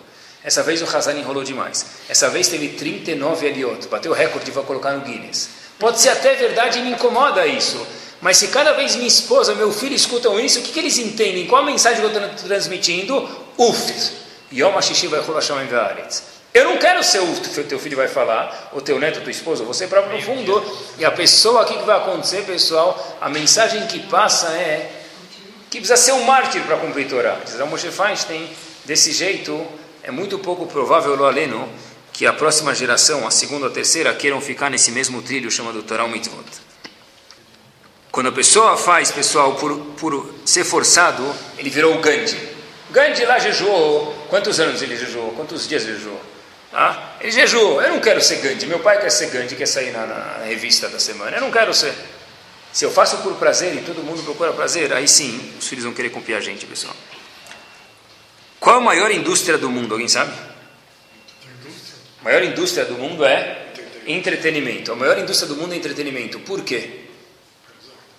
[0.43, 1.85] Essa vez o Hazan enrolou demais.
[2.09, 5.49] Essa vez teve 39 aliot, bateu o recorde, vai colocar no Guinness.
[5.77, 7.85] Pode ser até verdade e me incomoda isso.
[8.21, 11.47] Mas se cada vez minha esposa, meu filho escutam isso, o que, que eles entendem?
[11.47, 13.27] Qual a mensagem que eu estou transmitindo?
[13.57, 14.13] Uft.
[14.53, 15.21] Yom HaShishi vai
[16.53, 19.63] Eu não quero ser o que teu filho vai falar, ou teu neto, tua esposa,
[19.63, 20.63] você próprio no fundo.
[20.99, 23.17] E a pessoa, o que, que vai acontecer, pessoal?
[23.19, 24.91] A mensagem que passa é
[25.69, 27.37] que precisa ser um mártir para cumprir Torá.
[27.45, 28.47] Diz a Moshe Feinstein,
[28.85, 29.65] desse jeito,
[30.03, 31.69] é muito pouco provável, lo aleno,
[32.11, 35.83] que a próxima geração, a segunda ou a terceira, queiram ficar nesse mesmo trilho chamado
[35.83, 36.45] Torá Mitzvot.
[38.11, 41.23] Quando a pessoa faz, pessoal, por, por ser forçado,
[41.57, 42.37] ele virou o Gandhi.
[42.91, 45.31] Gandhi lá jejuou, quantos anos ele jejuou?
[45.31, 46.21] Quantos dias ele jejuou?
[46.73, 47.81] Ah, ele jejuou.
[47.81, 48.65] Eu não quero ser Gandhi.
[48.65, 51.37] Meu pai quer ser Gandhi, quer sair na, na revista da semana.
[51.37, 51.93] Eu não quero ser.
[52.73, 55.93] Se eu faço por prazer e todo mundo procura prazer, aí sim, os filhos vão
[55.93, 56.95] querer copiar a gente, pessoal.
[58.61, 59.95] Qual a maior indústria do mundo?
[59.95, 60.31] Alguém sabe?
[62.21, 63.73] A maior indústria do mundo é
[64.05, 64.91] entretenimento.
[64.91, 66.39] A maior indústria do mundo é entretenimento.
[66.41, 67.07] Por quê?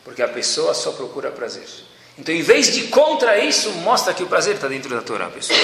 [0.03, 1.69] Porque a pessoa só procura prazer.
[2.19, 5.61] Então, em vez de contra isso, mostra que o prazer está dentro da Torá, pessoal.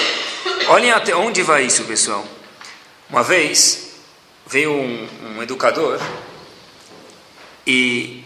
[0.69, 2.25] Olhem até onde vai isso, pessoal.
[3.09, 3.95] Uma vez
[4.47, 5.99] veio um, um educador
[7.67, 8.23] e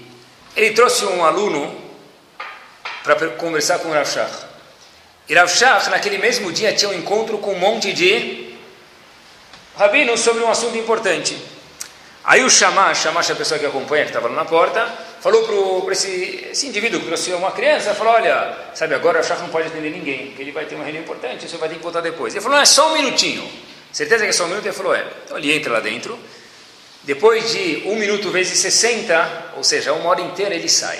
[0.55, 1.81] ele trouxe um aluno
[3.03, 4.52] para conversar com o Rav Shach.
[5.27, 8.53] E Rav Shach, naquele mesmo dia, tinha um encontro com um monte de
[9.77, 11.37] rabinos sobre um assunto importante.
[12.25, 14.85] Aí o Shamash, Shamash é a pessoa que acompanha, que estava lá na porta,
[15.19, 19.41] falou para esse, esse indivíduo que trouxe uma criança, falou, olha, sabe, agora o Shach
[19.41, 21.83] não pode atender ninguém, porque ele vai ter uma reunião importante, você vai ter que
[21.83, 22.33] voltar depois.
[22.33, 23.45] Ele falou, não, é só um minutinho.
[23.91, 24.65] Certeza que é só um minuto?
[24.65, 25.05] Ele falou, é.
[25.25, 26.17] Então ele entra lá dentro,
[27.03, 30.99] depois de um minuto vezes 60, ou seja, uma hora inteira, ele sai.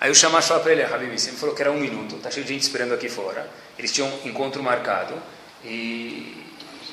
[0.00, 2.30] Aí o Shamash falou para ele, Habib, você me falou que era um minuto, está
[2.30, 3.48] cheio de gente esperando aqui fora.
[3.78, 5.14] Eles tinham um encontro marcado
[5.64, 6.44] e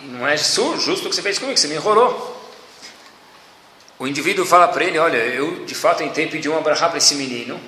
[0.04, 2.42] não é justo o que você fez comigo, você me enrolou.
[4.00, 7.16] O indivíduo fala para ele, olha, eu de fato tentei pedir uma brahá para esse
[7.16, 7.60] menino,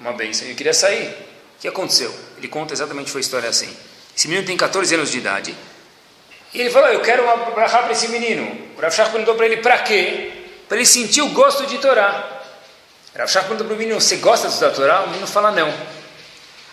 [0.00, 1.08] uma bênção, eu queria sair.
[1.56, 2.12] O que aconteceu?
[2.36, 3.74] Ele conta exatamente foi a história assim.
[4.16, 5.56] Esse menino tem 14 anos de idade,
[6.54, 8.44] e ele falou: Eu quero uma brachá para esse menino.
[8.76, 10.32] O Rav Shach perguntou para ele: Para quê?
[10.68, 12.31] Para ele sentir o gosto de Torá.
[13.14, 15.02] Rav Shach perguntou para o menino: Você gosta de estudar Torá?
[15.02, 15.72] O menino fala: Não.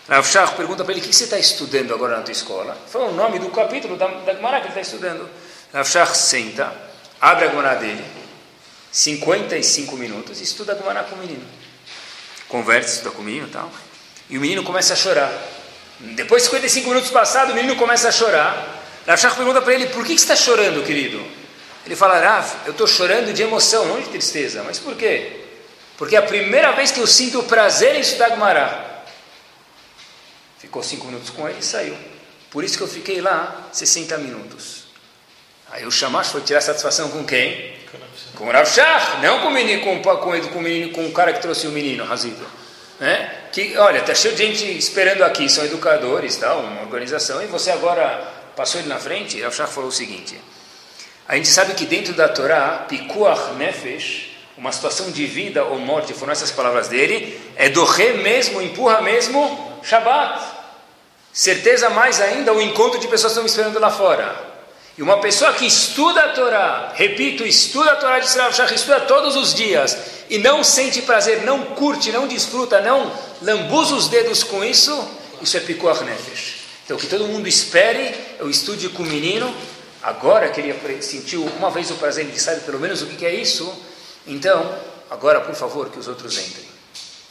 [0.08, 2.76] Rav Shach pergunta para ele: O que você está estudando agora na tua escola?
[2.88, 5.28] Fala o nome do capítulo da, da Gemara que ele está estudando.
[5.72, 6.72] Rav Shach senta,
[7.20, 8.02] abre a Gemara dele,
[8.90, 11.44] 55 minutos, e estuda a Gemara com o menino.
[12.48, 13.70] Conversa, estuda com o menino e tal.
[14.30, 15.30] E o menino começa a chorar.
[16.00, 18.82] Depois de 55 minutos passados, o menino começa a chorar.
[19.06, 21.22] Rav Shach pergunta para ele, por que, você está chorando, querido?
[21.84, 24.62] Ele fala, Rav, eu estou chorando de emoção, não de tristeza.
[24.62, 25.39] Mas por quê?
[26.00, 29.04] Porque é a primeira vez que eu sinto prazer em estudar Gemara.
[30.58, 31.94] Ficou cinco minutos com ele e saiu.
[32.50, 34.84] Por isso que eu fiquei lá 60 minutos.
[35.70, 37.78] Aí o Shamash foi tirar satisfação com quem?
[38.34, 41.12] Com o Rav Shach, não com o menino, com, com, com, o menino, com o
[41.12, 42.46] cara que trouxe o menino, Razito.
[42.98, 43.48] Né?
[43.52, 47.70] Que, olha, está cheio de gente esperando aqui, são educadores, tal, uma organização, e você
[47.70, 50.40] agora passou ele na frente, Rav Shach falou o seguinte:
[51.28, 54.29] a gente sabe que dentro da Torá, pikuach nefesh,
[54.60, 59.00] uma situação de vida ou morte, foram essas palavras dele, é do re mesmo, empurra
[59.00, 60.38] mesmo, Shabbat.
[61.32, 64.50] Certeza mais ainda o encontro de pessoas que estão esperando lá fora.
[64.98, 69.34] E uma pessoa que estuda a Torá, repito, estuda a Torá de Shach, estuda todos
[69.34, 69.96] os dias,
[70.28, 75.08] e não sente prazer, não curte, não desfruta, não lambuza os dedos com isso,
[75.40, 76.56] isso é pikuach nefesh.
[76.84, 79.54] Então, que todo mundo espere, eu estude com o menino,
[80.02, 83.34] agora que ele sentiu uma vez o prazer, ele sabe pelo menos o que é
[83.34, 83.72] isso,
[84.32, 84.74] então,
[85.10, 86.68] agora, por favor, que os outros entrem.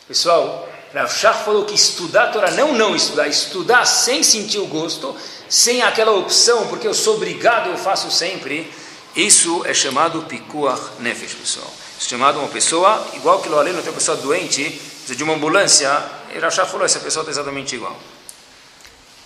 [0.08, 4.66] Pessoal, Rav Shach falou que estudar a Torá, não não estudar, estudar sem sentir o
[4.66, 5.16] gosto,
[5.48, 8.72] sem aquela opção, porque eu sou obrigado, eu faço sempre,
[9.16, 11.72] isso é chamado pikuach nefesh, pessoal.
[12.00, 15.24] Isso é chamado uma pessoa, igual que lo aleno tem uma pessoa doente, precisa de
[15.24, 15.90] uma ambulância,
[16.34, 17.96] e Rav Shach falou, essa pessoa está exatamente igual.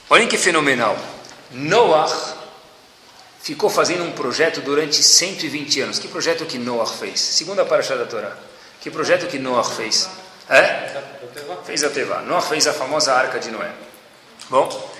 [0.09, 0.97] Olhem que fenomenal.
[1.51, 2.42] Noah
[3.43, 5.99] ficou fazendo um projeto durante 120 anos.
[5.99, 7.19] Que projeto que Noah fez?
[7.19, 8.35] Segunda paraxá da Torá.
[8.79, 10.09] Que projeto que Noah fez?
[10.49, 11.01] É?
[11.65, 12.21] Fez a Teva.
[12.21, 13.69] Noah fez a famosa Arca de Noé.
[14.49, 14.91] Bom,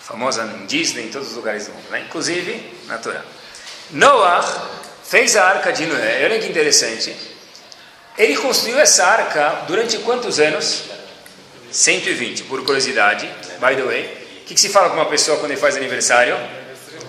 [0.00, 2.04] famosa em Disney, em todos os lugares do mundo, né?
[2.06, 3.22] inclusive na Torá.
[3.90, 4.70] Noah
[5.04, 6.24] fez a Arca de Noé.
[6.24, 7.14] Olha que interessante.
[8.16, 10.84] Ele construiu essa arca durante quantos anos?
[11.70, 13.26] 120, por curiosidade,
[13.60, 14.04] by the way.
[14.42, 16.36] O que, que se fala com uma pessoa quando ele faz aniversário?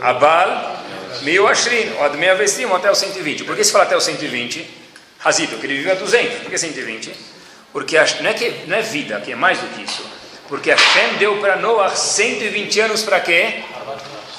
[0.02, 0.82] Abal
[1.22, 3.44] Mil Ashrin, ou Admei Avestim, até o 120.
[3.44, 4.68] Por que se fala até o 120?
[5.20, 6.40] Razito, que ele vive a 200.
[6.40, 7.14] Por que 120?
[7.72, 10.04] Porque não é, que, não é vida, que é mais do que isso.
[10.48, 13.64] Porque Hashem deu para Noah 120 anos para quê?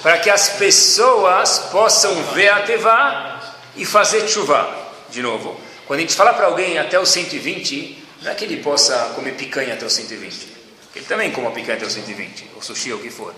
[0.03, 3.41] Para que as pessoas possam ver a Tevá
[3.77, 4.69] e fazer chuva.
[5.11, 8.59] De novo, quando a gente fala para alguém até os 120, Não é que ele
[8.59, 10.52] possa comer picanha até os 120.
[10.95, 13.35] Ele também come a picanha até os 120, ou sushi, ou o que for.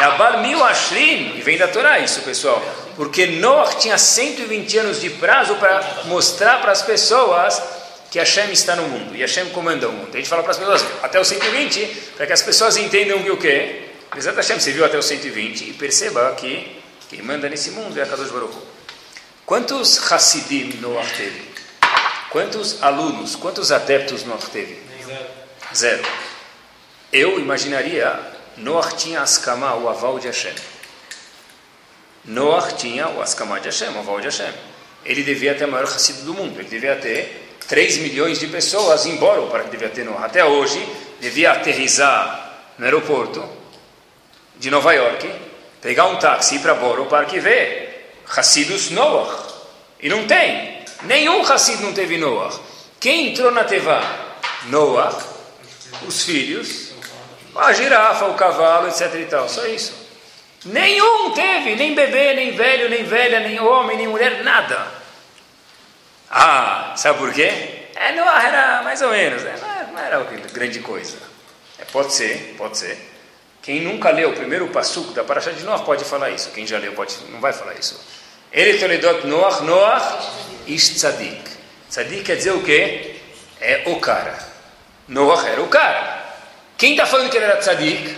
[0.00, 2.62] É a Bar Mil Ashrin, e vem da Torá isso, pessoal.
[2.96, 7.62] Porque Noah tinha 120 anos de prazo para mostrar para as pessoas
[8.10, 10.10] que Hashem está no mundo, e Hashem comanda o mundo.
[10.12, 13.30] A gente fala para as pessoas, até os 120, para que as pessoas entendam que
[13.30, 13.84] o quê?
[14.16, 18.02] Exato Hashem, você viu até os 120, e perceba que quem manda nesse mundo é
[18.02, 18.54] a Kadosh Baruch
[19.46, 21.42] Quantos Hassidim Noah teve?
[22.30, 24.78] Quantos alunos, quantos adeptos Noah teve?
[25.02, 25.26] Zero.
[25.74, 26.27] Zero.
[27.12, 28.20] Eu imaginaria,
[28.58, 30.54] Noah tinha Askama, o aval de Hashem.
[32.24, 34.52] Noah tinha o Askama de Hashem, o aval de Hashem.
[35.04, 39.06] Ele devia ter o maior Hassido do mundo, ele devia ter 3 milhões de pessoas
[39.06, 40.26] em Boro para que devia ter Noah.
[40.26, 40.86] Até hoje,
[41.20, 43.42] devia aterrizar no aeroporto
[44.58, 45.30] de Nova York,
[45.80, 49.46] pegar um táxi e ir para Boro para que ver Hassidus Noah.
[50.00, 50.78] E não tem.
[51.04, 52.54] Nenhum Hassid não teve Noah.
[53.00, 54.02] Quem entrou na Tevá?
[54.66, 55.16] Noah,
[56.06, 56.87] os filhos,
[57.58, 59.48] a girafa, o cavalo, etc e tal.
[59.48, 60.08] Só isso.
[60.64, 64.86] Nenhum teve, nem bebê, nem velho, nem velha, nem homem, nem mulher, nada.
[66.30, 67.86] Ah, sabe por quê?
[67.94, 69.54] É, Noah era mais ou menos, né?
[69.60, 71.16] não, era, não era grande coisa.
[71.78, 72.98] É, pode ser, pode ser.
[73.62, 76.50] Quem nunca leu o primeiro passuco da Parashat de Noah pode falar isso.
[76.50, 78.00] Quem já leu pode, não vai falar isso.
[78.52, 80.20] Ele toledot Noah, Noah
[80.66, 81.42] ish tzadik.
[81.88, 83.16] Tzadik quer dizer o quê?
[83.60, 84.38] É o cara.
[85.06, 86.17] Noah era o cara.
[86.78, 88.16] Quem está falando que ele era tzadik?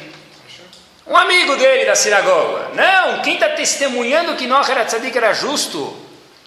[1.06, 2.68] Um amigo dele da sinagoga.
[2.74, 5.96] Não, quem está testemunhando que Noah era tzadik era justo?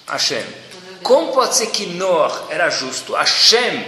[0.08, 0.45] Hashem.
[1.02, 3.13] Como pode ser que Noah era justo?
[3.13, 3.84] Hashem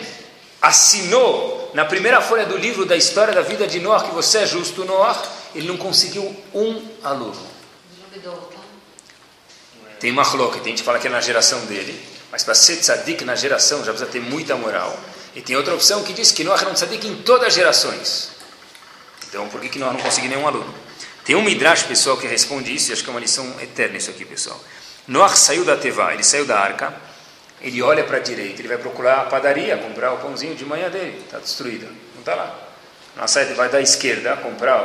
[0.60, 4.48] assinou na primeira folha do livro da história da vida de Noah que você é
[4.48, 5.22] justo, Noah.
[5.54, 7.56] Ele não conseguiu um aluno.
[10.00, 13.24] Tem uma que a gente fala que é na geração dele, mas para ser tzadik
[13.24, 14.98] na geração já precisa ter muita moral.
[15.36, 18.32] E tem outra opção que diz que Noah era um tzadik em todas as gerações.
[19.28, 20.74] Então, por que, que Noah não conseguiu nenhum aluno?
[21.26, 24.10] Tem um midrash, pessoal, que responde isso, e acho que é uma lição eterna isso
[24.10, 24.60] aqui, pessoal.
[25.08, 26.94] Noah saiu da Tevá, ele saiu da arca,
[27.62, 30.90] ele olha para a direita, ele vai procurar a padaria, comprar o pãozinho de manhã
[30.90, 32.58] dele, está destruída, não está lá.
[33.16, 34.84] Na saída vai da esquerda comprar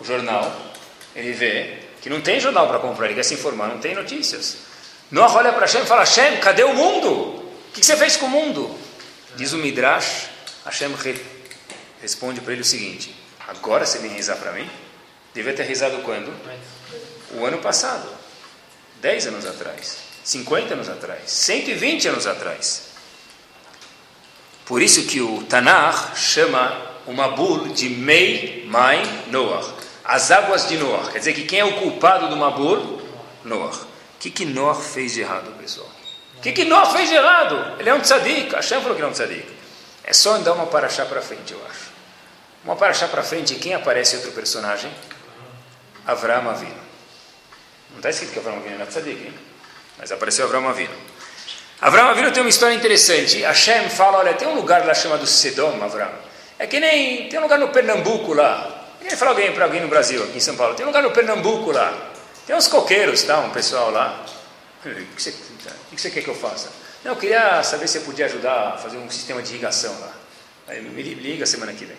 [0.00, 0.50] o jornal,
[1.14, 4.56] ele vê que não tem jornal para comprar, ele quer se informar, não tem notícias.
[5.10, 7.10] Noah olha para Hashem e fala, Hashem, cadê o mundo?
[7.10, 8.83] O que você fez com o mundo?
[9.36, 10.28] Diz o Midrash,
[10.64, 10.94] Hashem
[12.00, 13.14] responde para ele o seguinte:
[13.48, 14.68] Agora você vem rezar para mim?
[15.34, 16.32] Devia ter rezado quando?
[17.32, 18.08] O ano passado,
[19.00, 22.94] 10 anos atrás, 50 anos atrás, 120 anos atrás.
[24.64, 30.78] Por isso que o Tanakh chama o Mabul de Mei Mai Noah, as águas de
[30.78, 31.10] Noah.
[31.10, 33.02] Quer dizer que quem é o culpado do Mabul?
[33.44, 33.74] Noah.
[33.74, 33.86] O
[34.20, 35.90] que, que Noah fez de errado, pessoal?
[36.44, 37.76] Que, que Noah fez de errado?
[37.78, 38.54] Ele é um tzadik.
[38.54, 39.46] Hashem falou que ele é um tzadik.
[40.04, 41.94] É só andar uma paraxá para frente, eu acho.
[42.62, 44.92] Uma paraxá para frente, quem aparece outro personagem?
[46.06, 46.74] Avram Avinu.
[47.90, 49.34] Não está escrito que Avram Avinu era tzadik, hein?
[49.98, 50.94] Mas apareceu Avram Avinu.
[51.80, 53.40] Avram Avinu tem uma história interessante.
[53.40, 56.12] Hashem fala, olha, tem um lugar lá chamado Sedom, Avram.
[56.58, 58.84] É que nem, tem um lugar no Pernambuco lá.
[59.00, 60.74] Quem fala alguém para alguém no Brasil, aqui em São Paulo.
[60.74, 62.12] Tem um lugar no Pernambuco lá.
[62.46, 63.38] Tem uns coqueiros, tá?
[63.40, 64.24] Um pessoal lá.
[65.16, 65.32] Você
[65.70, 66.70] o que você quer que eu faça?
[67.04, 70.12] Não, eu queria saber se você podia ajudar a fazer um sistema de irrigação lá.
[70.66, 71.96] Aí me liga semana que vem.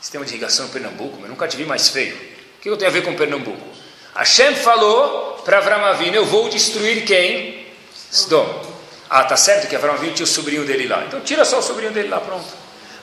[0.00, 2.14] Sistema de irrigação em Pernambuco, mas nunca te vi mais feio.
[2.14, 3.66] O que eu tenho a ver com Pernambuco?
[4.14, 7.66] Hashem falou para Avram Avinu, eu vou destruir quem?
[8.10, 8.66] Sdom.
[9.10, 11.04] Ah, tá certo que Avram Avinu tinha o sobrinho dele lá.
[11.06, 12.48] Então tira só o sobrinho dele lá, pronto.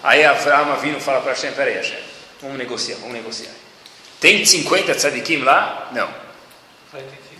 [0.04, 2.00] Aí Avram Avinu fala para Hashem, peraí Hashem,
[2.42, 3.52] vamos negociar, vamos negociar.
[4.20, 5.90] Tem 50 tzadikim lá?
[5.94, 6.10] Não.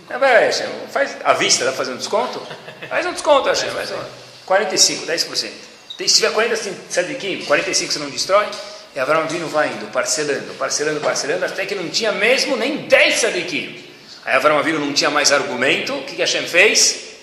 [0.08, 0.52] É,
[0.88, 2.40] faz a vista, fazer um desconto?
[2.88, 3.98] Faz um desconto, Hashem, faz um,
[4.44, 5.50] 45, 10%.
[5.98, 6.56] Se tiver 40
[6.88, 8.46] sadiquim, 45 você não destrói,
[8.94, 13.20] e Abraão vindo vai indo, parcelando, parcelando, parcelando, até que não tinha mesmo nem 10
[13.20, 13.84] sadiquim.
[14.24, 17.16] Aí Abraão vindo não tinha mais argumento, o que, que Hashem fez?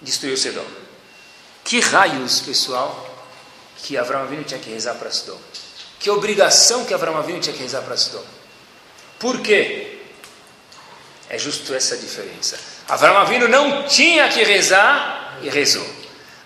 [0.00, 0.64] Destruiu Sedom.
[1.62, 3.06] Que raios, pessoal,
[3.82, 5.38] que Abraão vindo tinha que rezar para Sedom?
[5.98, 8.24] Que obrigação que Abraão vindo tinha que rezar para Sedom?
[9.18, 9.89] Por quê?
[11.30, 12.58] É justo essa diferença.
[12.88, 15.86] Avram Avinu não tinha que rezar e rezou.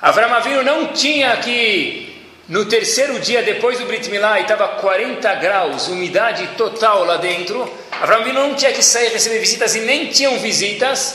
[0.01, 5.35] Avram Avinu não tinha que, no terceiro dia depois do Brit Milá, e estava 40
[5.37, 7.66] graus, umidade total lá dentro,
[7.99, 11.14] Avram Avinu não tinha que sair receber visitas e nem tinham visitas.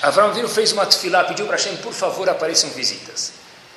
[0.00, 3.32] Avram Avinu fez uma tefilá, pediu para Hashem, por favor, apareçam visitas.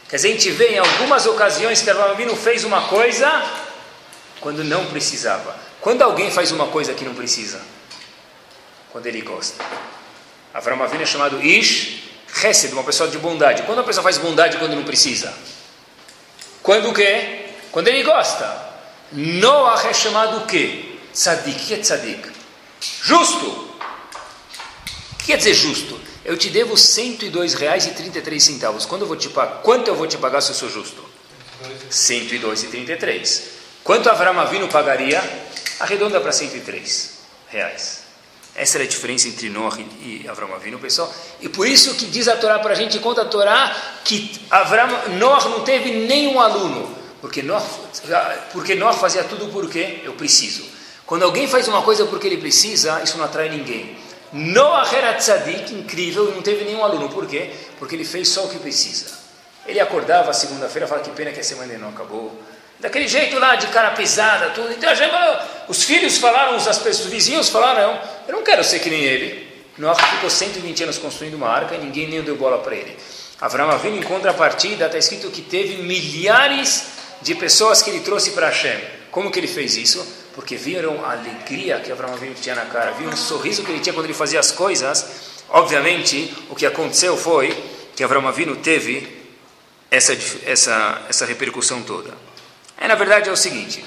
[0.07, 3.43] Quer dizer, a gente vê em algumas ocasiões que Avram Avinu fez uma coisa
[4.39, 5.55] quando não precisava.
[5.81, 7.59] Quando alguém faz uma coisa que não precisa?
[8.97, 9.63] Quando ele gosta.
[10.51, 11.99] Avram Avinu é chamado Ish
[12.43, 13.61] Hesed, uma pessoa de bondade.
[13.61, 15.31] Quando a pessoa faz bondade quando não precisa?
[16.63, 17.45] Quando o quê?
[17.71, 18.65] quando ele gosta.
[19.11, 20.97] Noah é chamado o quê?
[21.13, 21.61] Tzadik.
[21.61, 22.27] O que é tzadik?
[23.03, 23.45] Justo.
[23.45, 26.01] O que quer dizer justo?
[26.25, 28.87] Eu te devo 102 reais e 33 centavos.
[28.87, 29.61] Quando eu vou te pagar?
[29.61, 31.07] Quanto eu vou te pagar se eu sou justo?
[31.87, 33.43] 102 e 33.
[33.83, 35.21] Quanto Avram Avinu pagaria?
[35.79, 37.11] Arredonda para 103
[37.49, 37.96] reais.
[38.57, 41.13] Essa era a diferença entre Noah e Avram Avinu, pessoal.
[41.39, 44.87] E por isso que diz a Torá para a gente, conta a Torá, que Avram,
[45.19, 46.97] Noah não teve nenhum aluno.
[47.21, 47.63] Porque Noah,
[48.51, 50.65] porque fazia tudo porque eu preciso.
[51.05, 53.95] Quando alguém faz uma coisa porque ele precisa, isso não atrai ninguém.
[54.33, 57.09] Noah era tzadik, incrível, e não teve nenhum aluno.
[57.09, 57.51] Por quê?
[57.77, 59.05] Porque ele fez só o que precisa.
[59.67, 62.35] Ele acordava segunda-feira, falava que pena que a semana não acabou.
[62.79, 64.71] Daquele jeito lá, de cara pesada, tudo.
[64.71, 68.79] Então a gente falou, os filhos falaram, os, os vizinhos falaram, eu não quero ser
[68.79, 69.47] que nem ele.
[69.77, 72.95] Noah ficou 120 anos construindo uma arca e ninguém nem deu bola para ele.
[73.39, 76.87] Avram Avinu, em contrapartida, está escrito que teve milhares
[77.21, 78.79] de pessoas que ele trouxe para Hashem.
[79.11, 80.05] Como que ele fez isso?
[80.33, 83.79] Porque viram a alegria que Avram Avinu tinha na cara, viram o sorriso que ele
[83.79, 85.05] tinha quando ele fazia as coisas.
[85.49, 87.55] Obviamente, o que aconteceu foi
[87.95, 89.07] que Avram Avinu teve
[89.89, 92.11] essa, essa, essa repercussão toda.
[92.79, 93.83] É, na verdade, é o seguinte: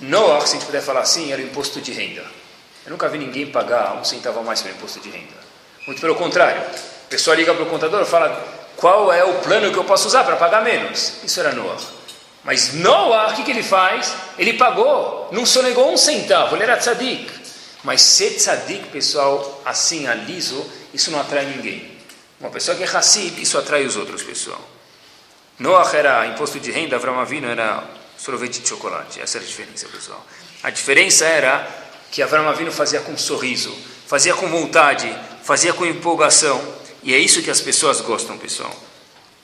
[0.00, 2.24] Noah, se a gente puder falar assim, era o imposto de renda.
[2.84, 5.34] Eu nunca vi ninguém pagar um centavo a mais pelo imposto de renda.
[5.86, 6.60] Muito pelo contrário.
[6.60, 10.06] A pessoa liga para o contador e fala: qual é o plano que eu posso
[10.08, 11.14] usar para pagar menos?
[11.24, 11.80] Isso era Noah.
[12.44, 14.14] Mas Noah, o que, que ele faz?
[14.38, 17.30] Ele pagou, não sonegou um centavo, ele era tzadik.
[17.82, 21.98] Mas ser tzadik, pessoal, assim, a liso, isso não atrai ninguém.
[22.40, 24.60] Uma pessoa que é Hassid, isso atrai os outros, pessoal.
[25.58, 27.82] Noah era imposto de renda, Avram Avinu era
[28.16, 29.20] sorvete de chocolate.
[29.20, 30.24] Essa era a diferença, pessoal.
[30.62, 31.68] A diferença era
[32.10, 36.62] que Avram Avinu fazia com sorriso, fazia com vontade, fazia com empolgação.
[37.02, 38.74] E é isso que as pessoas gostam, pessoal.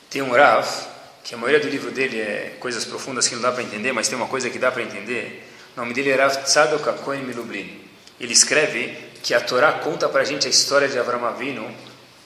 [0.09, 0.69] Tem um Rav,
[1.25, 4.09] que a maioria do livro dele é coisas profundas que não dá para entender, mas
[4.09, 5.51] tem uma coisa que dá para entender.
[5.77, 7.81] O nome dele é Rav Tzadok Akoin Milublin.
[8.21, 11.69] Ele escreve que a Torá conta para a gente a história de Avram Avinu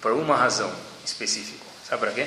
[0.01, 0.70] por uma razão
[1.05, 1.64] específica.
[1.89, 2.26] Sabe para quê?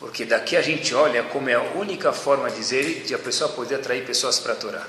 [0.00, 3.50] Porque daqui a gente olha como é a única forma de dizer de a pessoa
[3.50, 4.86] poder atrair pessoas para a Torá.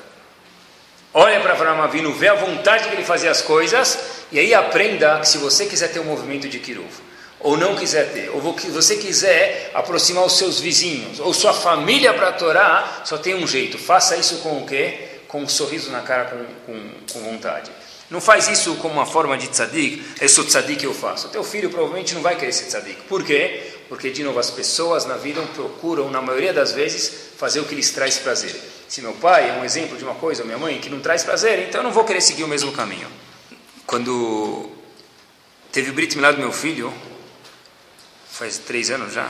[1.14, 4.00] Olha para Avraham Avinu, vê a vontade que ele fazia as coisas,
[4.32, 6.90] e aí aprenda que se você quiser ter um movimento de Kiruv,
[7.42, 12.30] ou não quiser ter, ou você quiser aproximar os seus vizinhos, ou sua família para
[12.30, 15.20] a Torá, só tem um jeito, faça isso com o quê?
[15.28, 17.70] Com um sorriso na cara, com, com, com vontade.
[18.10, 21.28] Não faz isso como uma forma de tzadik, eu sou tzadik eu faço.
[21.28, 23.02] O teu filho provavelmente não vai querer ser tzadik.
[23.04, 23.81] Por quê?
[23.92, 27.76] Porque, de novo, as pessoas na vida procuram, na maioria das vezes, fazer o que
[27.76, 28.56] lhes traz prazer.
[28.88, 31.68] Se meu pai é um exemplo de uma coisa, minha mãe, que não traz prazer,
[31.68, 33.10] então eu não vou querer seguir o mesmo caminho.
[33.86, 34.70] Quando
[35.74, 36.94] teve o Brit Milá do meu filho,
[38.30, 39.30] faz três anos já,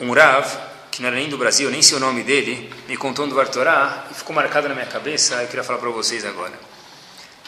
[0.00, 0.46] um Rav,
[0.90, 4.06] que não era nem do Brasil, nem sei o nome dele, me contou do Vartorá
[4.10, 6.58] e ficou marcado na minha cabeça eu queria falar para vocês agora.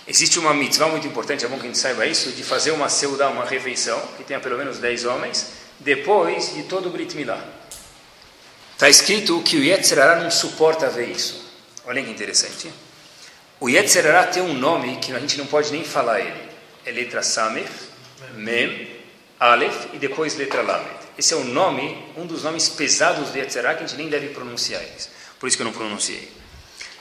[0.07, 2.91] Existe uma mitzvah muito importante, é bom que a gente saiba isso, de fazer uma
[2.91, 7.43] seudá, uma refeição, que tenha pelo menos 10 homens, depois de todo o Brit Milá.
[8.72, 11.45] Está escrito que o Yetzirará não suporta ver isso.
[11.85, 12.72] Olha que interessante.
[13.61, 16.51] O Yetzirará tem um nome que a gente não pode nem falar ele.
[16.85, 17.70] É letra Samef,
[18.35, 18.89] Mem,
[19.39, 21.03] Aleph e depois letra Lamed.
[21.16, 24.28] Esse é o nome, um dos nomes pesados do Yetzirará que a gente nem deve
[24.28, 25.11] pronunciar eles.
[25.39, 26.28] Por isso que eu não pronunciei.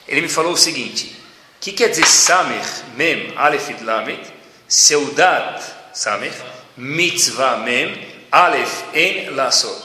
[0.06, 1.16] Ele me falou o seguinte:
[1.56, 2.64] o que quer dizer Samer,
[2.96, 4.20] Mem, Aleph e Lamed?
[4.68, 5.62] Seudat,
[5.92, 6.32] Samer,
[6.76, 9.76] Mitzvah, Mem, Aleph en lasot.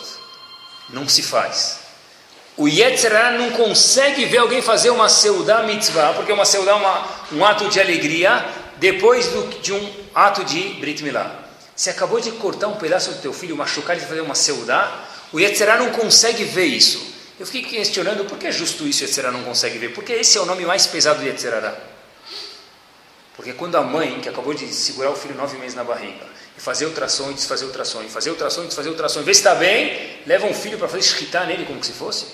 [0.89, 1.79] Não se faz.
[2.55, 7.07] O Yetzirah não consegue ver alguém fazer uma seudá mitzvah, porque uma seudá é uma,
[7.33, 8.45] um ato de alegria
[8.77, 11.43] depois do, de um ato de Brit Milá.
[11.75, 15.41] Você acabou de cortar um pedaço do teu filho, machucar ele fazer uma seudá, o
[15.41, 17.15] Yetzirah não consegue ver isso.
[17.37, 20.37] Eu fiquei questionando por que é justo isso o Yetzirah não consegue ver, porque esse
[20.37, 21.75] é o nome mais pesado do Yetzirah.
[23.35, 26.61] Porque quando a mãe, que acabou de segurar o filho nove meses na barriga, e
[26.61, 29.53] fazer ultrassom e desfazer ultrassom, e fazer ultrassom e desfazer ultrassom, e ver se está
[29.53, 32.25] bem, leva um filho para fazer escritar nele como se fosse.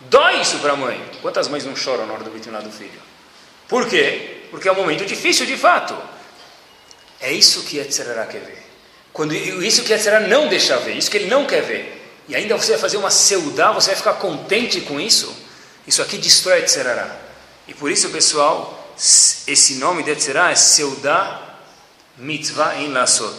[0.00, 1.00] Dói isso para a mãe.
[1.22, 3.00] Quantas mães não choram na hora do bitinho do filho?
[3.68, 4.42] Por quê?
[4.50, 5.96] Porque é um momento difícil de fato.
[7.20, 8.62] É isso que Yetzirah quer ver.
[9.12, 11.94] Quando, isso que Yetzirah não deixa ver, isso que ele não quer ver.
[12.28, 15.34] E ainda você vai fazer uma seudá, você vai ficar contente com isso.
[15.86, 17.16] Isso aqui destrói Yetzirah.
[17.66, 21.47] E por isso, pessoal, esse nome de Yetzirah é seudá
[22.18, 23.34] mitzvah em lasot.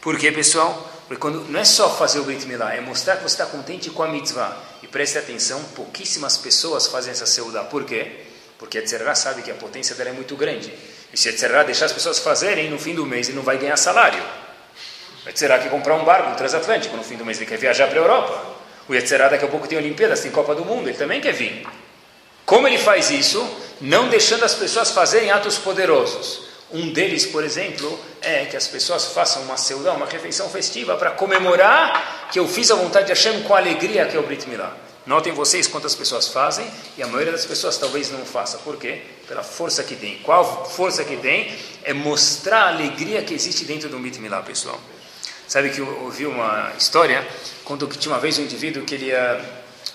[0.00, 0.88] Por quê, pessoal?
[1.08, 3.90] Porque quando, não é só fazer o Brit Milá, é mostrar que você está contente
[3.90, 4.56] com a mitzvah.
[4.82, 7.64] E preste atenção, pouquíssimas pessoas fazem essa seudá.
[7.64, 8.26] Por quê?
[8.58, 10.72] Porque a Tzerá sabe que a potência dela é muito grande.
[11.12, 13.76] E se a deixar as pessoas fazerem, no fim do mês ele não vai ganhar
[13.76, 14.22] salário.
[15.26, 17.88] A Tzerá quer comprar um barco, um transatlântico, no fim do mês ele quer viajar
[17.88, 18.60] para a Europa.
[18.90, 21.64] O Yetzerá daqui a pouco tem Olimpíadas, tem Copa do Mundo, ele também quer vir.
[22.44, 23.48] Como ele faz isso?
[23.80, 26.49] Não deixando as pessoas fazerem atos poderosos.
[26.72, 31.10] Um deles, por exemplo, é que as pessoas façam uma seudá, uma refeição festiva, para
[31.10, 34.76] comemorar que eu fiz a vontade de Hashem com alegria, que é o Brit Milá.
[35.04, 36.64] Notem vocês quantas pessoas fazem
[36.96, 38.58] e a maioria das pessoas talvez não faça.
[38.58, 39.02] Por quê?
[39.26, 40.18] Pela força que tem.
[40.18, 41.52] Qual força que tem?
[41.82, 44.78] É mostrar a alegria que existe dentro do Brit Milá, pessoal.
[45.48, 47.26] Sabe que eu ouvi uma história,
[47.64, 49.44] quando tinha uma vez um indivíduo que ele uh,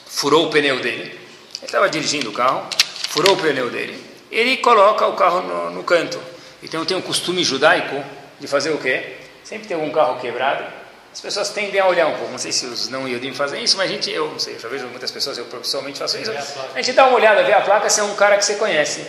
[0.06, 1.04] furou o pneu dele.
[1.04, 2.68] Ele estava dirigindo o carro,
[3.10, 4.04] furou o pneu dele.
[4.30, 6.20] Ele coloca o carro no, no canto.
[6.66, 8.04] Então tem um costume judaico
[8.40, 9.18] de fazer o quê?
[9.44, 10.66] Sempre tem algum carro quebrado.
[11.14, 12.32] As pessoas tendem a olhar um pouco.
[12.32, 14.60] Não sei se os não Yodim fazem isso, mas a gente, eu não sei, eu
[14.60, 16.32] já vejo muitas pessoas, eu profissionalmente faço isso.
[16.74, 19.06] A gente dá uma olhada, vê a placa, se é um cara que você conhece.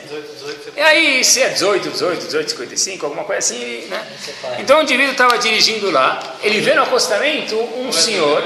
[0.77, 4.07] E aí, se é 18, 18, 18, 55, alguma coisa assim, né?
[4.59, 8.43] Então o indivíduo estava dirigindo lá, ele vê no acostamento um senhor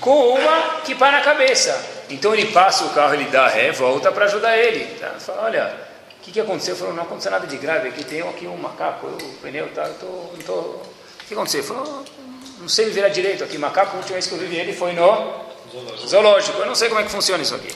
[0.00, 1.84] com uma que pá na cabeça.
[2.08, 4.84] Então ele passa o carro, ele dá ré, volta para ajudar ele.
[4.94, 5.10] Tá?
[5.18, 5.83] Fala, olha,
[6.24, 6.74] que, que aconteceu?
[6.74, 9.84] Falou, não aconteceu nada de grave aqui, tem aqui um macaco, eu, o pneu, tá,
[9.84, 10.52] eu tô, não tô...
[10.52, 11.62] O que aconteceu?
[11.62, 12.04] Falou,
[12.58, 15.44] não sei virar direito aqui, macaco, a última vez que eu vi ele foi no
[15.70, 16.08] zoológico.
[16.08, 17.68] zoológico, eu não sei como é que funciona isso aqui.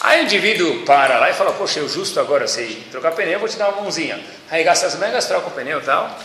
[0.00, 3.48] Aí o indivíduo para lá e fala, poxa, eu justo agora sei trocar pneu, vou
[3.48, 4.22] te dar uma mãozinha.
[4.50, 6.18] Aí gasta as mangas, troca o pneu e tal.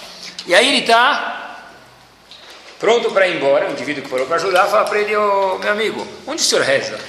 [0.46, 1.66] E aí ele está
[2.78, 5.72] pronto para ir embora, o indivíduo que parou para ajudar, fala para ele, oh, meu
[5.72, 7.00] amigo, onde o senhor reza?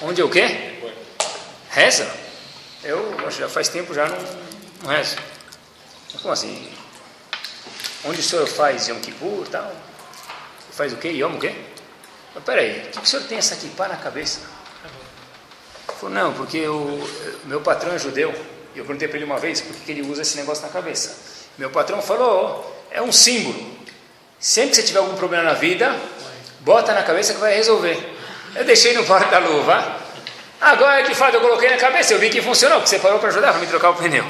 [0.00, 0.78] Onde é o quê?
[1.70, 2.19] Reza?
[2.82, 4.18] Eu já faz tempo já não,
[4.82, 5.16] não rezo.
[6.22, 6.72] Como assim?
[8.04, 9.72] Onde o senhor faz Yom Kippur e tal?
[10.72, 11.08] Faz o quê?
[11.08, 11.54] Yom o quê?
[12.34, 14.40] Mas peraí, o que o senhor tem essa kippah na cabeça?
[15.88, 17.08] Ele falou, não, porque o
[17.44, 18.30] meu patrão é judeu.
[18.74, 21.16] E eu perguntei para ele uma vez por que ele usa esse negócio na cabeça.
[21.58, 23.78] Meu patrão falou, é um símbolo.
[24.38, 25.94] Sempre que você tiver algum problema na vida,
[26.60, 28.16] bota na cabeça que vai resolver.
[28.54, 29.99] Eu deixei no porta-luva
[30.60, 33.30] Agora, de fato, eu coloquei na cabeça, eu vi que funcionou, porque você parou para
[33.30, 34.26] ajudar para me trocar o pneu.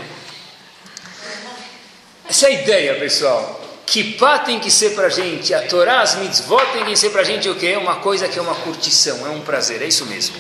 [2.29, 3.61] Essa é a ideia, pessoal.
[3.85, 7.23] Kippah tem que ser para a gente, a Torá, as mitzvot tem que ser para
[7.23, 7.77] a gente o quê?
[7.77, 10.37] Uma coisa que é uma curtição, é um prazer, é isso mesmo.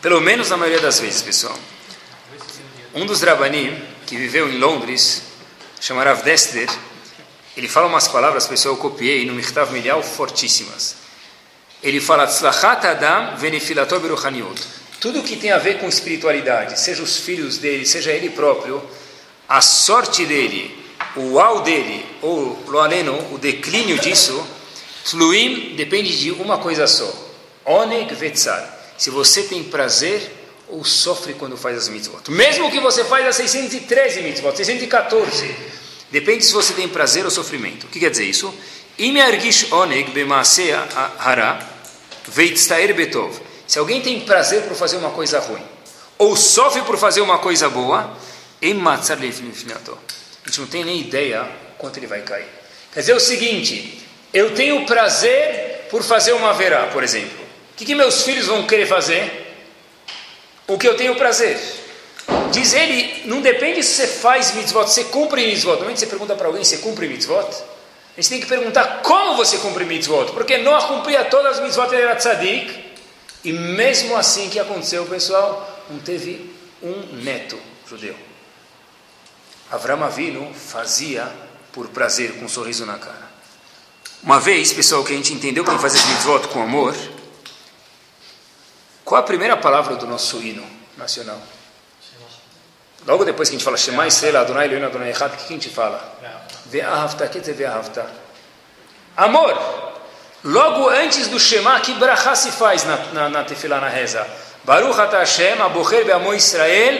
[0.00, 1.58] Pelo menos na maioria das vezes, pessoal.
[2.94, 5.24] Um dos Rabanim, que viveu em Londres,
[5.78, 6.22] chamado Rav
[7.56, 10.96] ele fala umas palavras, pessoal, eu copiei no Mirtav Milial, fortíssimas.
[11.82, 17.58] Ele fala, Adam venefilator beruchaniot tudo que tem a ver com espiritualidade, seja os filhos
[17.58, 18.82] dele, seja ele próprio,
[19.48, 20.76] a sorte dele,
[21.14, 24.46] o al dele, ou lo aleno, o declínio disso,
[25.04, 27.12] fluim depende de uma coisa só:
[27.64, 28.74] oneg vetzar.
[28.96, 30.32] Se você tem prazer
[30.68, 32.30] ou sofre quando faz as mitzvot.
[32.30, 35.54] Mesmo que você faz as 613 mitzvot, 614,
[36.10, 37.84] depende se você tem prazer ou sofrimento.
[37.84, 38.52] O que quer dizer isso?
[38.98, 40.88] Ime argish oneg bemaasea
[41.18, 41.58] hara
[42.28, 43.45] veitztaer betov.
[43.66, 45.62] Se alguém tem prazer por fazer uma coisa ruim,
[46.18, 48.16] ou sofre por fazer uma coisa boa,
[48.62, 51.46] a gente não tem nem ideia
[51.76, 52.46] quanto ele vai cair.
[52.92, 57.44] Quer dizer o seguinte: eu tenho prazer por fazer uma verá, por exemplo.
[57.72, 59.54] O que, que meus filhos vão querer fazer?
[60.66, 61.60] O que eu tenho prazer.
[62.50, 65.72] Diz ele, não depende se você faz mitzvot, você cumpre mitzvot.
[65.72, 67.46] Normalmente você pergunta para alguém, você cumpre mitzvot?
[68.16, 71.92] A gente tem que perguntar como você cumpre mitzvot, porque Noah cumpria todas as mitzvot,
[71.92, 72.85] ele era tzadik,
[73.46, 75.84] e mesmo assim, o que aconteceu, pessoal?
[75.88, 77.56] Não teve um neto
[77.88, 78.16] judeu.
[79.70, 81.32] Avram Avinu fazia
[81.72, 83.30] por prazer, com um sorriso na cara.
[84.20, 86.92] Uma vez, pessoal, que a gente entendeu que tem que fazer mitzvot com amor,
[89.04, 90.66] qual a primeira palavra do nosso hino
[90.96, 91.40] nacional?
[93.06, 95.48] Logo depois que a gente fala Shema Israel, Adonai Elohim, Adonai Echad, o que a
[95.48, 96.18] gente fala?
[96.66, 98.10] Ve'ahavta, que te ve'ahavta?
[99.16, 99.85] Amor!
[100.46, 104.24] Logo antes do Shema, que brachá se faz na, na, na tefilá, na reza?
[104.62, 106.94] Baruch ata Hashem, abocher be'amo Israel,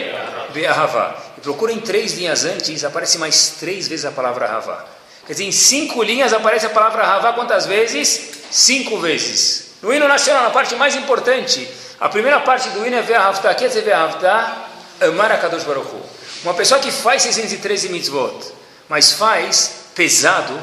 [0.53, 1.15] be'ahavá.
[1.37, 4.83] E procurem três linhas antes, aparece mais três vezes a palavra ahavá.
[5.25, 8.31] Quer dizer, em cinco linhas aparece a palavra ahavá quantas vezes?
[8.51, 9.77] Cinco vezes.
[9.81, 11.69] No hino nacional, na parte mais importante,
[12.01, 14.57] a primeira parte do hino é ve'ahavta, que é ve'ahavta,
[14.99, 16.01] amar a Kadosh Baruch Hu.
[16.43, 18.51] Uma pessoa que faz 613 mitzvot,
[18.89, 20.59] mas faz pesado,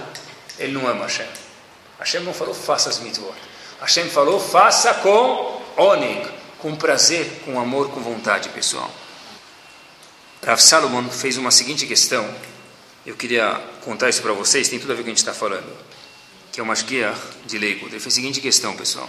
[0.58, 1.43] ele não ama Hashem.
[1.98, 3.34] Hashem não falou faça as mitzvot.
[3.80, 6.28] Hashem falou faça com onig,
[6.58, 8.90] com prazer, com amor, com vontade, pessoal.
[10.44, 12.28] Rav Salomon fez uma seguinte questão.
[13.06, 15.18] Eu queria contar isso para vocês, tem tudo a ver com o que a gente
[15.18, 15.70] está falando.
[16.52, 17.14] Que é uma guia
[17.46, 17.86] de leigo.
[17.86, 19.08] Ele fez a seguinte questão, pessoal.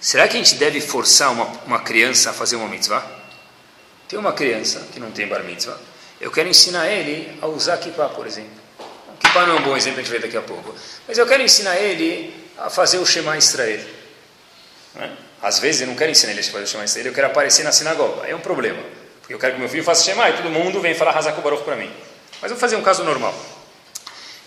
[0.00, 3.04] Será que a gente deve forçar uma, uma criança a fazer uma mitzvah?
[4.06, 5.76] Tem uma criança que não tem bar mitzvah.
[6.20, 8.67] Eu quero ensinar ele a usar kippah, por exemplo.
[9.20, 10.74] Kippah não é um bom exemplo, a gente vê daqui a pouco.
[11.06, 13.80] Mas eu quero ensinar ele a fazer o Shema Israel.
[14.94, 15.10] Né?
[15.42, 17.62] Às vezes eu não quero ensinar ele a fazer o Shema Israel, eu quero aparecer
[17.62, 18.26] na sinagoga.
[18.26, 18.82] É um problema.
[19.20, 21.62] Porque eu quero que meu filho faça Shema e todo mundo vem falar Hazak Baruch
[21.62, 21.90] para mim.
[22.40, 23.34] Mas vou fazer um caso normal.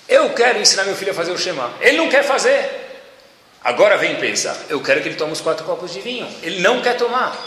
[0.07, 1.73] Eu quero ensinar meu filho a fazer o Shema.
[1.79, 2.81] Ele não quer fazer.
[3.63, 4.57] Agora vem pensar.
[4.69, 6.27] Eu quero que ele tome os quatro copos de vinho.
[6.41, 7.37] Ele não quer tomar.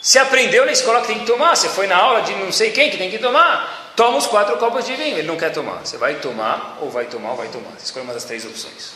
[0.00, 2.70] Se aprendeu na escola que tem que tomar, você foi na aula de não sei
[2.70, 5.18] quem que tem que tomar, toma os quatro copos de vinho.
[5.18, 5.84] Ele não quer tomar.
[5.84, 7.70] Você vai tomar, ou vai tomar, ou vai tomar.
[7.70, 8.92] Você escolhe uma das três opções.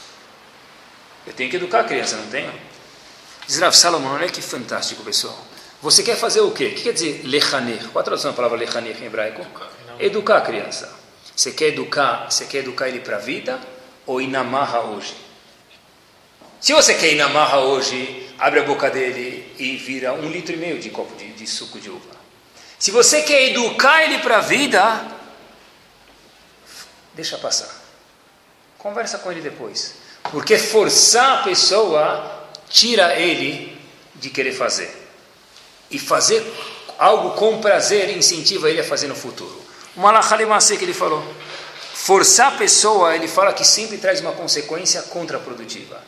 [1.26, 2.53] Eu tenho que educar a criança, não tenho?
[3.47, 5.38] Diz Rav Salomon, olha que fantástico, pessoal.
[5.82, 6.66] Você quer fazer o quê?
[6.66, 7.88] O que quer dizer lechaner?
[7.90, 9.47] Qual a tradução da palavra lechaner em hebraico?
[9.99, 10.90] Educar a criança.
[11.36, 13.61] Você quer educar, você quer educar ele para a vida
[14.07, 15.14] ou ir na marra hoje?
[16.61, 20.55] Se você quer ir na marra hoje, abre a boca dele e vira um litro
[20.55, 22.13] e meio de copo de, de suco de uva.
[22.78, 25.06] Se você quer educar ele para a vida,
[27.14, 27.82] deixa passar.
[28.78, 29.94] Conversa com ele depois.
[30.30, 33.80] Porque forçar a pessoa tira ele
[34.16, 34.94] de querer fazer.
[35.90, 36.44] E fazer
[36.98, 39.62] algo com prazer incentiva ele a fazer no futuro.
[39.96, 41.24] O Malachalimase que ele falou.
[41.92, 46.02] Forçar a pessoa, ele fala que sempre traz uma consequência contraprodutiva.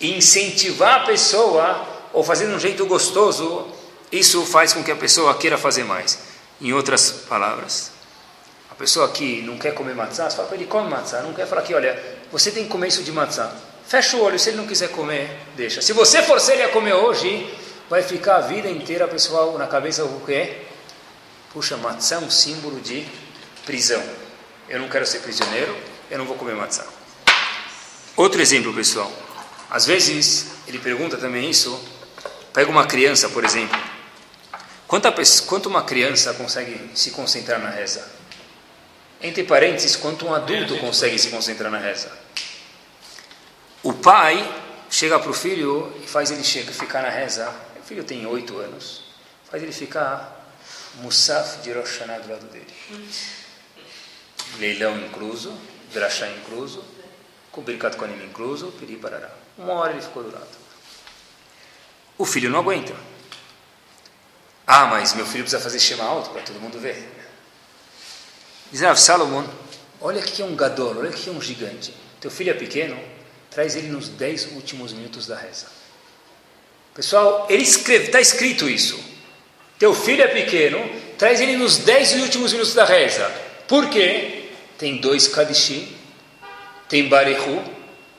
[0.00, 3.68] Incentivar a pessoa, ou fazer de um jeito gostoso,
[4.10, 6.18] isso faz com que a pessoa queira fazer mais.
[6.60, 7.90] Em outras palavras,
[8.70, 11.22] a pessoa que não quer comer matzá, você fala para ele, come matzá.
[11.22, 11.98] Não quer falar que, olha,
[12.30, 13.50] você tem que comer isso de matzá.
[13.86, 15.80] Fecha o olho, se ele não quiser comer, deixa.
[15.80, 17.52] Se você forçar ele a comer hoje,
[17.88, 20.58] vai ficar a vida inteira, pessoal, na cabeça o quê?
[21.52, 23.06] Puxa, matzá é um símbolo de
[23.64, 24.02] prisão.
[24.68, 25.76] Eu não quero ser prisioneiro,
[26.10, 26.86] eu não vou comer matzá.
[28.16, 29.10] Outro exemplo, pessoal.
[29.70, 31.82] Às vezes, ele pergunta também isso.
[32.52, 33.89] Pega uma criança, por exemplo.
[34.90, 35.08] Quanto,
[35.46, 38.04] quanto uma criança consegue se concentrar na reza?
[39.22, 42.10] Entre parênteses, quanto um adulto consegue se concentrar na reza?
[43.84, 44.52] O pai
[44.90, 47.48] chega para o filho e faz ele chegar, ficar na reza.
[47.80, 49.04] O filho tem oito anos.
[49.48, 50.44] Faz ele ficar
[50.96, 52.74] Musaf de Rosh Hashanah do lado dele.
[54.58, 55.56] Leilão incluso,
[55.92, 56.84] Drachá incluso,
[57.52, 59.30] com Birkat incluso, Piri Parará.
[59.56, 60.58] Uma hora ele ficou do lado.
[62.18, 63.09] O filho não aguenta.
[64.72, 67.10] Ah, mas meu filho precisa fazer Shema alto para todo mundo ver.
[68.70, 69.44] Diz Salomão,
[70.00, 71.92] olha que é um gadol, olha que é um gigante.
[72.20, 72.96] Teu filho é pequeno,
[73.50, 75.66] traz ele nos dez últimos minutos da reza.
[76.94, 78.96] Pessoal, ele escreve, está escrito isso.
[79.76, 80.78] Teu filho é pequeno,
[81.18, 83.28] traz ele nos dez últimos minutos da reza.
[83.66, 84.50] Por quê?
[84.78, 85.92] Tem dois Kadishim,
[86.88, 87.64] tem Barehu,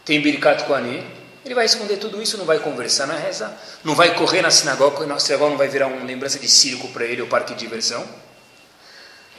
[0.03, 1.01] tem Birkat Kohanim.
[1.43, 3.51] Ele vai esconder tudo isso, não vai conversar na reza,
[3.83, 7.03] não vai correr na sinagoga, na sinagoga não vai virar uma lembrança de circo para
[7.05, 8.07] ele, ou parque de diversão.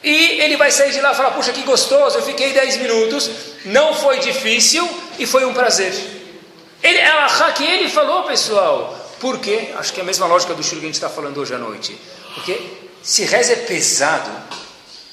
[0.02, 3.30] E ele vai sair de lá e falar: Puxa, que gostoso, eu fiquei 10 minutos,
[3.66, 4.88] não foi difícil
[5.18, 5.94] e foi um prazer.
[6.82, 8.98] Ele, ela, que ele falou, pessoal.
[9.20, 9.72] Por quê?
[9.76, 11.58] Acho que é a mesma lógica do shur que a gente está falando hoje à
[11.58, 11.96] noite.
[12.34, 12.60] Porque
[13.00, 14.28] se reza é pesado,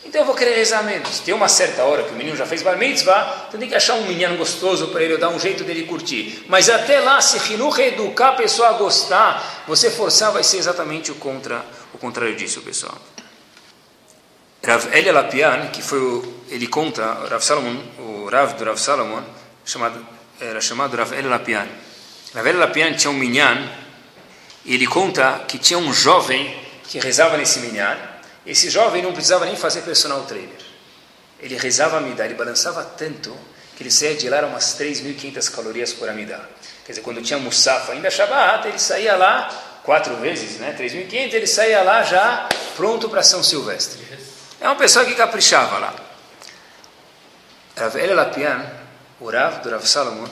[0.10, 1.20] então eu vou querer rezar menos.
[1.20, 3.94] Tem uma certa hora que o menino já fez bar mitzvah, então tem que achar
[3.94, 6.46] um menino gostoso para ele, dar um jeito dele curtir.
[6.50, 11.12] Mas até lá, se Hinuch educar a pessoa a gostar, você forçar vai ser exatamente
[11.12, 12.98] o, contra, o contrário disso, pessoal.
[14.66, 19.22] Rav Elia Lapian, que foi o, ele conta, Rav Salomon, o Rav do Rav Salomon,
[19.64, 20.04] chamado,
[20.42, 21.68] era chamado Rav Elia Lapian.
[22.34, 23.64] Rav Elia Lapian tinha um minyan,
[24.66, 26.52] e ele conta que tinha um jovem
[26.86, 28.09] que rezava nesse minyan.
[28.46, 30.62] Esse jovem não precisava nem fazer personal trainer.
[31.40, 33.36] Ele rezava a midá, ele balançava tanto
[33.76, 36.42] que ele saía de lá umas 3.500 calorias por amidá.
[36.86, 39.48] Quer dizer, quando tinha Musafa, ainda Shabbat, ele saía lá
[39.84, 40.76] quatro vezes, né?
[40.78, 44.00] 3.500, ele saía lá já pronto para São Silvestre.
[44.60, 45.96] É uma pessoa que caprichava lá.
[47.78, 48.66] Rav El Lapian,
[49.22, 50.28] o Rav do Rav Salomon,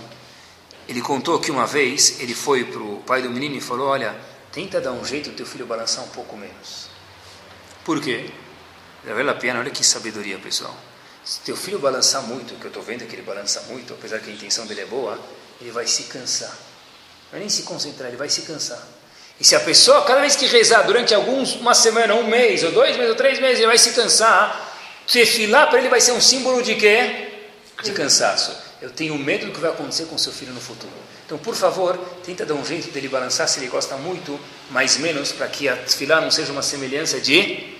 [0.88, 4.14] ele contou que uma vez ele foi para o pai do menino e falou: Olha,
[4.52, 6.87] tenta dar um jeito do teu filho balançar um pouco menos.
[7.88, 8.26] Por quê?
[9.08, 10.76] Rav El Lapian, olha que sabedoria, pessoal.
[11.24, 14.30] Se teu filho balançar muito, que eu estou vendo que ele balança muito, apesar que
[14.30, 15.18] a intenção dele é boa,
[15.62, 16.50] ele vai se cansar.
[16.50, 18.86] Não vai nem se concentrar, ele vai se cansar.
[19.40, 22.74] E se a pessoa, cada vez que rezar durante alguns, uma semana, um mês, ou
[22.74, 24.70] dois meses, ou três meses, ele vai se cansar,
[25.10, 27.30] tefilar para ele vai ser um símbolo de quê?
[27.82, 28.54] De cansaço.
[28.82, 30.92] Eu tenho medo do que vai acontecer com seu filho no futuro.
[31.26, 34.38] Então, por favor, tenta dar um jeito dele balançar se ele gosta muito,
[34.72, 37.77] mais menos, para que a tefilar não seja uma semelhança de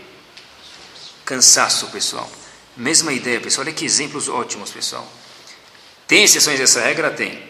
[1.28, 2.28] cansaço, pessoal.
[2.76, 3.68] Mesma ideia, pessoal.
[3.68, 5.06] Olha que exemplos ótimos, pessoal.
[6.08, 7.12] Tem exceções dessa regra?
[7.12, 7.46] Tem.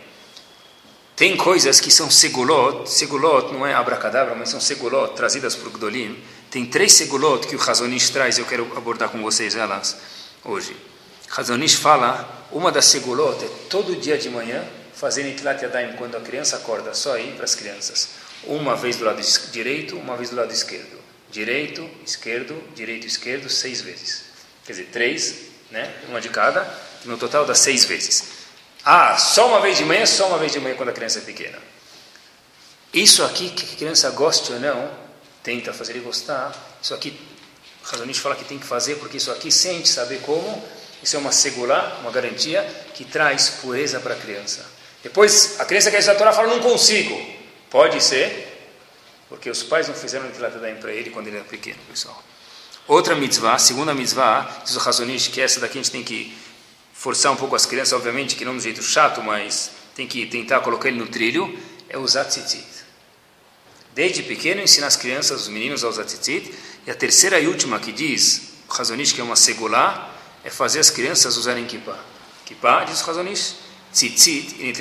[1.16, 6.22] Tem coisas que são segulot, segulot não é abracadabra, mas são segulot trazidas por Gdolim.
[6.50, 9.98] Tem três segulot que o Razonish traz, eu quero abordar com vocês elas
[10.44, 10.76] hoje.
[11.28, 14.64] Razonish fala, uma das segulot é todo dia de manhã
[14.94, 18.10] fazer Nitilat Yadayim quando a criança acorda, só aí para as crianças.
[18.44, 19.22] Uma vez do lado
[19.52, 20.97] direito, uma vez do lado esquerdo.
[21.32, 24.24] Direito, esquerdo, direito, esquerdo, seis vezes.
[24.66, 25.36] Quer dizer, três,
[25.72, 25.94] né?
[26.08, 26.68] uma de cada,
[27.06, 28.24] no total dá seis vezes.
[28.84, 31.22] Ah, só uma vez de manhã, só uma vez de manhã quando a criança é
[31.22, 31.58] pequena.
[32.94, 34.90] Isso aqui, que a criança goste ou não,
[35.44, 36.78] tenta fazer ele gostar.
[36.82, 37.20] Isso aqui,
[37.84, 40.64] Razonich fala que tem que fazer, porque isso aqui, sem a gente saber como,
[41.04, 42.64] isso é uma segura, uma garantia
[42.94, 44.66] que traz pureza para a criança.
[45.04, 47.22] Depois, a criança quer estudar a Torá fala, não consigo.
[47.70, 48.47] Pode ser,
[49.30, 52.24] porque os pais não fizeram Netilat para ele quando ele era pequeno, pessoal.
[52.88, 56.36] Outra mitzvah, segunda mitzvah, diz o Razonich, que essa daqui a gente tem que
[56.94, 60.26] forçar um pouco as crianças, obviamente que não de um jeito chato, mas tem que
[60.26, 61.58] tentar colocar ele no trilho,
[61.90, 62.66] é usar tzitzit.
[63.94, 66.54] Desde pequeno ensinar as crianças, os meninos a usar tzitzit.
[66.86, 70.14] E a terceira e última que diz, o Razonich, que é uma segulá,
[70.44, 72.00] é fazer as crianças usarem kippah.
[72.46, 73.56] Kippah, diz o Razonich,
[73.92, 74.72] tzitzit e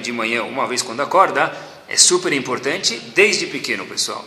[0.00, 1.56] de manhã, uma vez quando acorda,
[1.92, 4.24] é super importante desde pequeno, pessoal.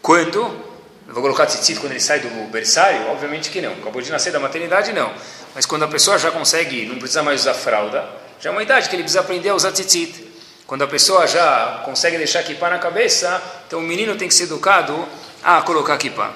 [0.00, 3.08] Quando eu vou colocar tzitzit quando ele sai do berçário?
[3.10, 3.72] Obviamente que não.
[3.72, 5.12] Acabou de nascer da maternidade, não.
[5.52, 8.08] Mas quando a pessoa já consegue, não precisa mais usar fralda,
[8.38, 10.28] já é uma idade que ele precisa aprender a usar tzitzit.
[10.64, 14.44] Quando a pessoa já consegue deixar kippah na cabeça, então o menino tem que ser
[14.44, 15.08] educado
[15.42, 16.32] a colocar kippah.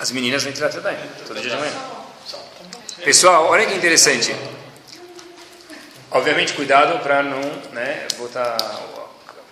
[0.00, 0.96] As meninas vêm tirar também,
[1.28, 1.72] todo dia de manhã.
[3.04, 4.34] Pessoal, olha que interessante.
[6.10, 7.40] Obviamente, cuidado para não
[7.72, 8.56] né, botar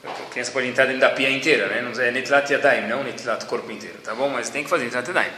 [0.05, 1.83] a criança pode entrar dentro da pia inteira, né?
[1.83, 4.29] Não é netlat yadayim, não netlat corpo inteiro, tá bom?
[4.29, 5.33] Mas tem que fazer netlat yadayim.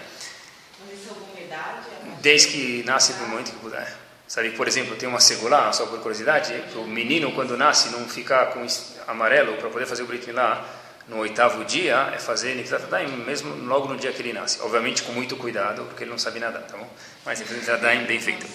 [2.21, 3.91] Desde que nasce do momento que puder.
[4.29, 8.47] Sabe, por exemplo, tem uma segula, só por curiosidade, o menino quando nasce não ficar
[8.47, 8.65] com
[9.09, 10.65] amarelo para poder fazer o brit milá
[11.09, 14.61] no oitavo dia, é fazer netlat yadayim mesmo logo no dia que ele nasce.
[14.61, 16.89] Obviamente com muito cuidado, porque ele não sabe nadar, tá bom?
[17.25, 18.47] Mas netlat yadayim bem feito.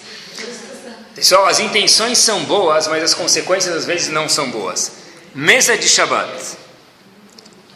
[1.16, 5.05] Pessoal, as intenções são boas, mas as consequências às vezes não são boas.
[5.36, 6.58] Mesa de Shabbat.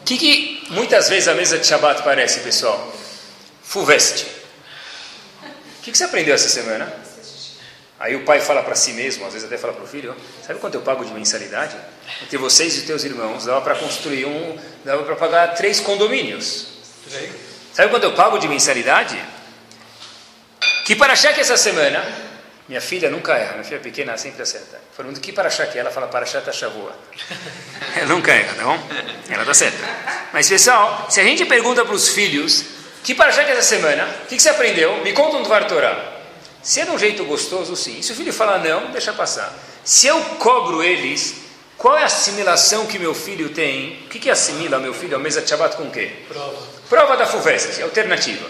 [0.00, 2.90] O que, que muitas vezes a mesa de Shabbat parece, pessoal?
[3.62, 4.24] Fuveste.
[5.78, 6.90] O que, que você aprendeu essa semana?
[7.98, 10.58] Aí o pai fala para si mesmo, às vezes até fala para o filho: Sabe
[10.58, 11.76] quanto eu pago de mensalidade?
[12.22, 16.66] Entre vocês e teus irmãos, dava para construir um, dava para pagar três condomínios.
[17.74, 19.22] Sabe quanto eu pago de mensalidade?
[20.86, 22.29] Que para achar que essa semana
[22.70, 24.80] minha filha nunca erra, minha filha pequena sempre acerta.
[24.96, 26.96] Falando que para achar que ela fala para achar Shavua.
[27.96, 28.78] Ela nunca erra, tá bom?
[29.28, 29.78] Ela está certa.
[30.32, 32.64] Mas pessoal, se a gente pergunta para os filhos
[33.02, 35.02] que para achar que essa semana, o que, que, você aprendeu?
[35.02, 36.22] Me conta um Dvar Torah.
[36.62, 38.02] Se é de um jeito gostoso, sim.
[38.02, 39.52] Se o filho falar não, deixa passar.
[39.82, 41.38] Se eu cobro eles,
[41.76, 44.04] qual é a assimilação que meu filho tem?
[44.04, 46.12] O que, que assimila meu filho ao mesa de Shabbat com o quê?
[46.28, 46.68] Prova.
[46.88, 48.48] Prova da FUVEST, alternativa.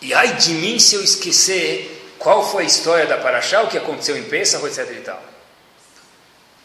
[0.00, 1.91] E ai de mim se eu esquecer
[2.22, 5.22] qual foi a história da Paraxá, o que aconteceu em Pesach, etc e tal.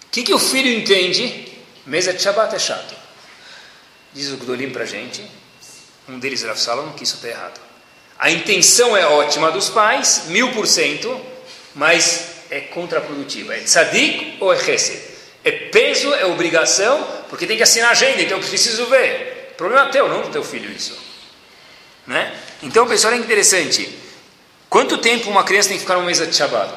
[0.06, 1.54] O que, que o filho entende?
[1.86, 2.96] Mesa de Shabbat é chato.
[4.14, 5.26] Diz o Gdolim para gente,
[6.08, 7.60] um deles, Rav Salom, que isso está errado.
[8.18, 11.22] A intenção é ótima dos pais, mil por cento,
[11.76, 13.56] mas é contraprodutiva.
[13.56, 15.00] É tzadik ou é chesed?
[15.44, 19.54] É peso, é obrigação, porque tem que assinar a agenda, então eu preciso ver.
[19.56, 20.98] Problema teu, não do teu filho isso.
[22.06, 22.36] Né?
[22.64, 24.07] Então, pessoal, é interessante.
[24.70, 26.74] Quanto tempo uma criança tem que ficar numa mesa de Shabbat?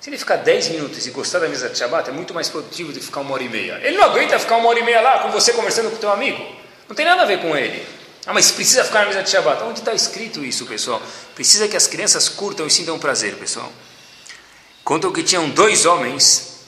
[0.00, 2.90] Se ele ficar 10 minutos e gostar da mesa de Shabbat, é muito mais produtivo
[2.90, 3.80] do que ficar uma hora e meia.
[3.82, 6.10] Ele não aguenta ficar uma hora e meia lá com você conversando com o teu
[6.10, 6.42] amigo.
[6.88, 7.86] Não tem nada a ver com ele.
[8.26, 9.62] Ah, mas precisa ficar na mesa de Shabbat.
[9.62, 11.02] Onde está escrito isso, pessoal?
[11.34, 13.70] Precisa que as crianças curtam e sintam prazer, pessoal.
[14.82, 16.60] Contam que tinham dois homens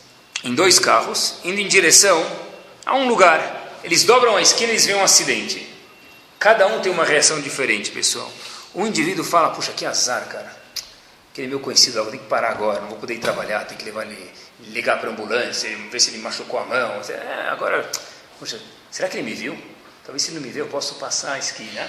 [0.45, 2.25] em dois carros, indo em direção
[2.85, 3.81] a um lugar.
[3.83, 5.67] Eles dobram a esquina e eles veem um acidente.
[6.39, 8.31] Cada um tem uma reação diferente, pessoal.
[8.75, 10.56] Um indivíduo fala, puxa, que azar, cara
[11.37, 13.85] aquele meu conhecido, vou ter que parar agora, não vou poder ir trabalhar, tem que
[13.85, 14.33] levar ele,
[14.69, 17.03] ligar para a ambulância, ver se ele machucou a mão.
[17.11, 17.87] É, agora,
[18.41, 18.59] poxa,
[18.91, 19.57] será que ele me viu?
[20.03, 21.87] Talvez se ele não me viu, eu posso passar a esquina.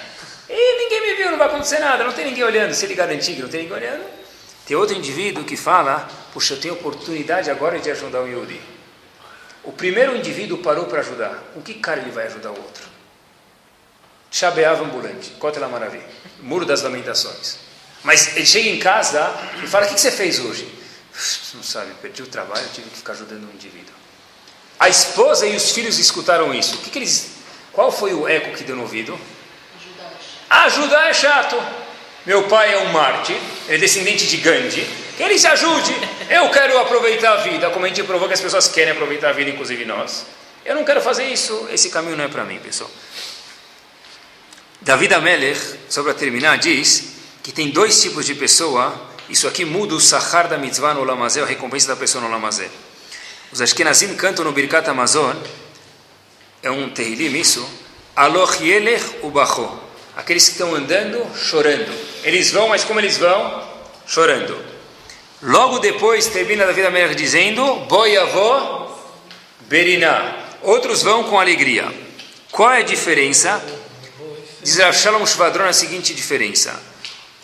[0.50, 2.74] E ninguém me viu, não vai acontecer nada, não tem ninguém olhando.
[2.74, 4.04] Se ele garantir que não tem ninguém olhando.
[4.66, 8.60] Tem outro indivíduo que fala, puxa, eu tenho oportunidade agora de ajudar o Yuri.
[9.64, 11.42] O primeiro indivíduo parou para ajudar.
[11.54, 12.86] Com que cara ele vai ajudar o outro?
[14.30, 16.04] Chabeava ambulante, Cota la Maravilha,
[16.40, 17.67] Muro das Lamentações.
[18.02, 20.68] Mas ele chega em casa e fala: O que você fez hoje?
[21.54, 23.94] Não sabe, perdi o trabalho, tive que ficar ajudando um indivíduo.
[24.78, 26.76] A esposa e os filhos escutaram isso.
[26.76, 27.32] O que, que eles,
[27.72, 29.18] qual foi o eco que deu no ouvido?
[30.48, 31.60] Ajudar é chato.
[32.24, 33.36] Meu pai é um mártir,
[33.68, 34.86] é descendente de Gandhi.
[35.16, 35.92] Que ele se ajude.
[36.30, 39.32] Eu quero aproveitar a vida, como a gente provou que as pessoas querem aproveitar a
[39.32, 40.24] vida, inclusive nós.
[40.64, 41.68] Eu não quero fazer isso.
[41.72, 42.90] Esse caminho não é para mim, pessoal.
[44.80, 47.17] David Amelech, só para terminar, diz
[47.48, 48.94] que tem dois tipos de pessoa,
[49.26, 52.68] isso aqui muda o sahar da mitzvah no Lamazé, a recompensa da pessoa no Lamazé.
[53.50, 55.34] Os Ashkenazim cantam no Birkat Amazon,
[56.62, 57.66] é um terrilim isso,
[58.14, 59.66] aloch yelech ubacho,
[60.14, 61.90] aqueles que estão andando chorando.
[62.22, 63.66] Eles vão, mas como eles vão?
[64.06, 64.62] Chorando.
[65.40, 68.94] Logo depois termina Davi Amelech dizendo, boiavó
[69.60, 70.50] beriná.
[70.60, 71.90] Outros vão com alegria.
[72.52, 73.64] Qual é a diferença?
[74.62, 76.88] Diz Shalom Shvadron a seguinte diferença.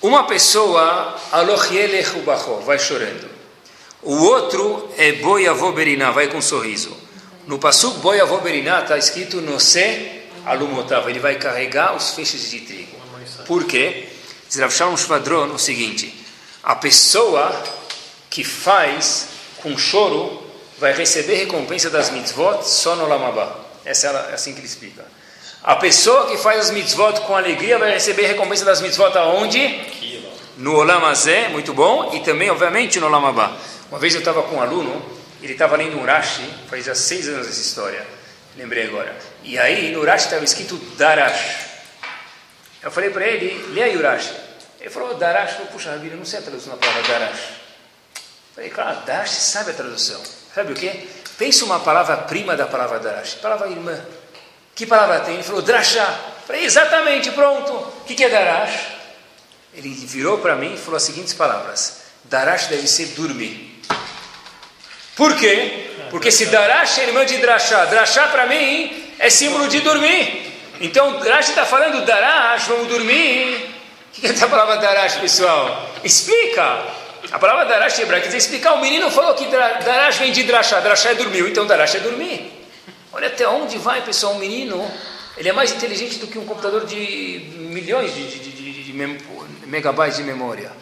[0.04, 1.18] Uma pessoa,
[2.66, 3.26] vai chorando.
[4.02, 6.94] O outro é boiavó beriná, vai com um sorriso.
[7.46, 12.98] No Passuk Boi Avoberiná está escrito Nose Alumotav, ele vai carregar os feixes de trigo.
[13.46, 14.06] Por quê?
[14.46, 16.14] Diz Rav Shalom Shvadron o seguinte:
[16.62, 17.64] a pessoa
[18.28, 19.28] que faz
[19.62, 20.42] com choro
[20.78, 23.56] vai receber recompensa das mitzvot só no Lamabá.
[23.86, 25.02] Essa é assim que ele explica.
[25.62, 29.80] A pessoa que faz as mitzvot com alegria vai receber recompensa das mitzvot aonde?
[30.56, 33.56] No Olamazé, muito bom, e também, obviamente, no Olamabá.
[33.90, 37.28] Uma vez eu estava com um aluno ele estava lendo um Rashi, faz já seis
[37.28, 38.04] anos essa história,
[38.56, 39.14] lembrei agora.
[39.42, 41.66] E aí no Rashi estava escrito Darash.
[42.82, 44.34] Eu falei para ele, lê aí o Rashi.
[44.80, 47.40] Ele falou, Darash, eu falei, puxa vida, eu não sei a tradução da palavra Darash.
[47.40, 50.22] Eu falei, claro, Darash sabe a tradução.
[50.54, 51.08] Sabe o quê?
[51.36, 54.02] Pensa uma palavra prima da palavra Darash, palavra irmã.
[54.74, 55.34] Que palavra tem?
[55.34, 56.32] Ele falou, Drashá.
[56.46, 57.72] Falei, exatamente, pronto.
[57.72, 58.94] O que, que é Darash?
[59.74, 63.80] Ele virou para mim e falou as seguintes palavras: Darash deve ser dormir.
[65.16, 65.90] Por quê?
[66.10, 70.52] Porque se Darash é irmã de Drashá, Drashá para mim é símbolo de dormir.
[70.80, 73.70] Então Darash está falando Darash, vamos dormir.
[74.16, 75.90] O que é essa palavra Darash, pessoal?
[76.04, 76.84] Explica.
[77.32, 78.74] A palavra Darash hebraica quer dizer explicar.
[78.74, 82.53] O menino falou que Darash vem de Drashá, Drashá é dormiu, então Darash é dormir.
[83.14, 84.90] Olha até onde vai, pessoal, um menino.
[85.36, 88.92] Ele é mais inteligente do que um computador de milhões de, de, de, de
[89.66, 90.72] megabytes de memória.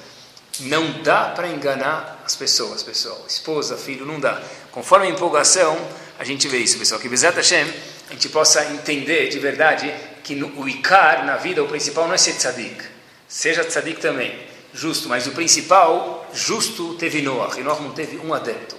[0.61, 3.23] Não dá para enganar as pessoas, pessoal.
[3.29, 4.41] Esposa, filho, não dá.
[4.71, 5.79] Conforme a empolgação,
[6.19, 6.99] a gente vê isso, pessoal.
[6.99, 7.67] Que Bezat Hashem,
[8.09, 12.15] a gente possa entender de verdade que no, o Icar na vida, o principal não
[12.15, 12.83] é ser tzadik.
[13.29, 14.35] Seja tzadik também,
[14.73, 15.07] justo.
[15.07, 17.61] Mas o principal, justo, teve Noah.
[17.61, 18.77] E Noah não teve um adepto.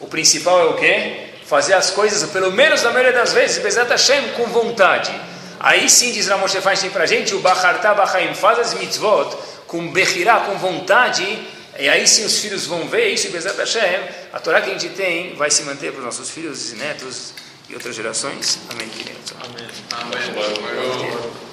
[0.00, 1.35] O principal é o quê?
[1.46, 5.12] Fazer as coisas, pelo menos na maioria das vezes, Bezat Hashem, com vontade.
[5.60, 9.36] Aí sim, diz Ramoshe Feinstein para a gente, o Bachartá Bachaim, faz as mitzvot
[9.66, 11.24] com Bechirá, com vontade,
[11.78, 14.00] e aí sim os filhos vão ver isso, e Bezat Hashem,
[14.32, 17.32] a Torá que a gente tem vai se manter para os nossos filhos e netos
[17.68, 18.58] e outras gerações.
[18.70, 18.88] Amém.
[19.42, 19.68] Amém.
[19.92, 21.45] Amém.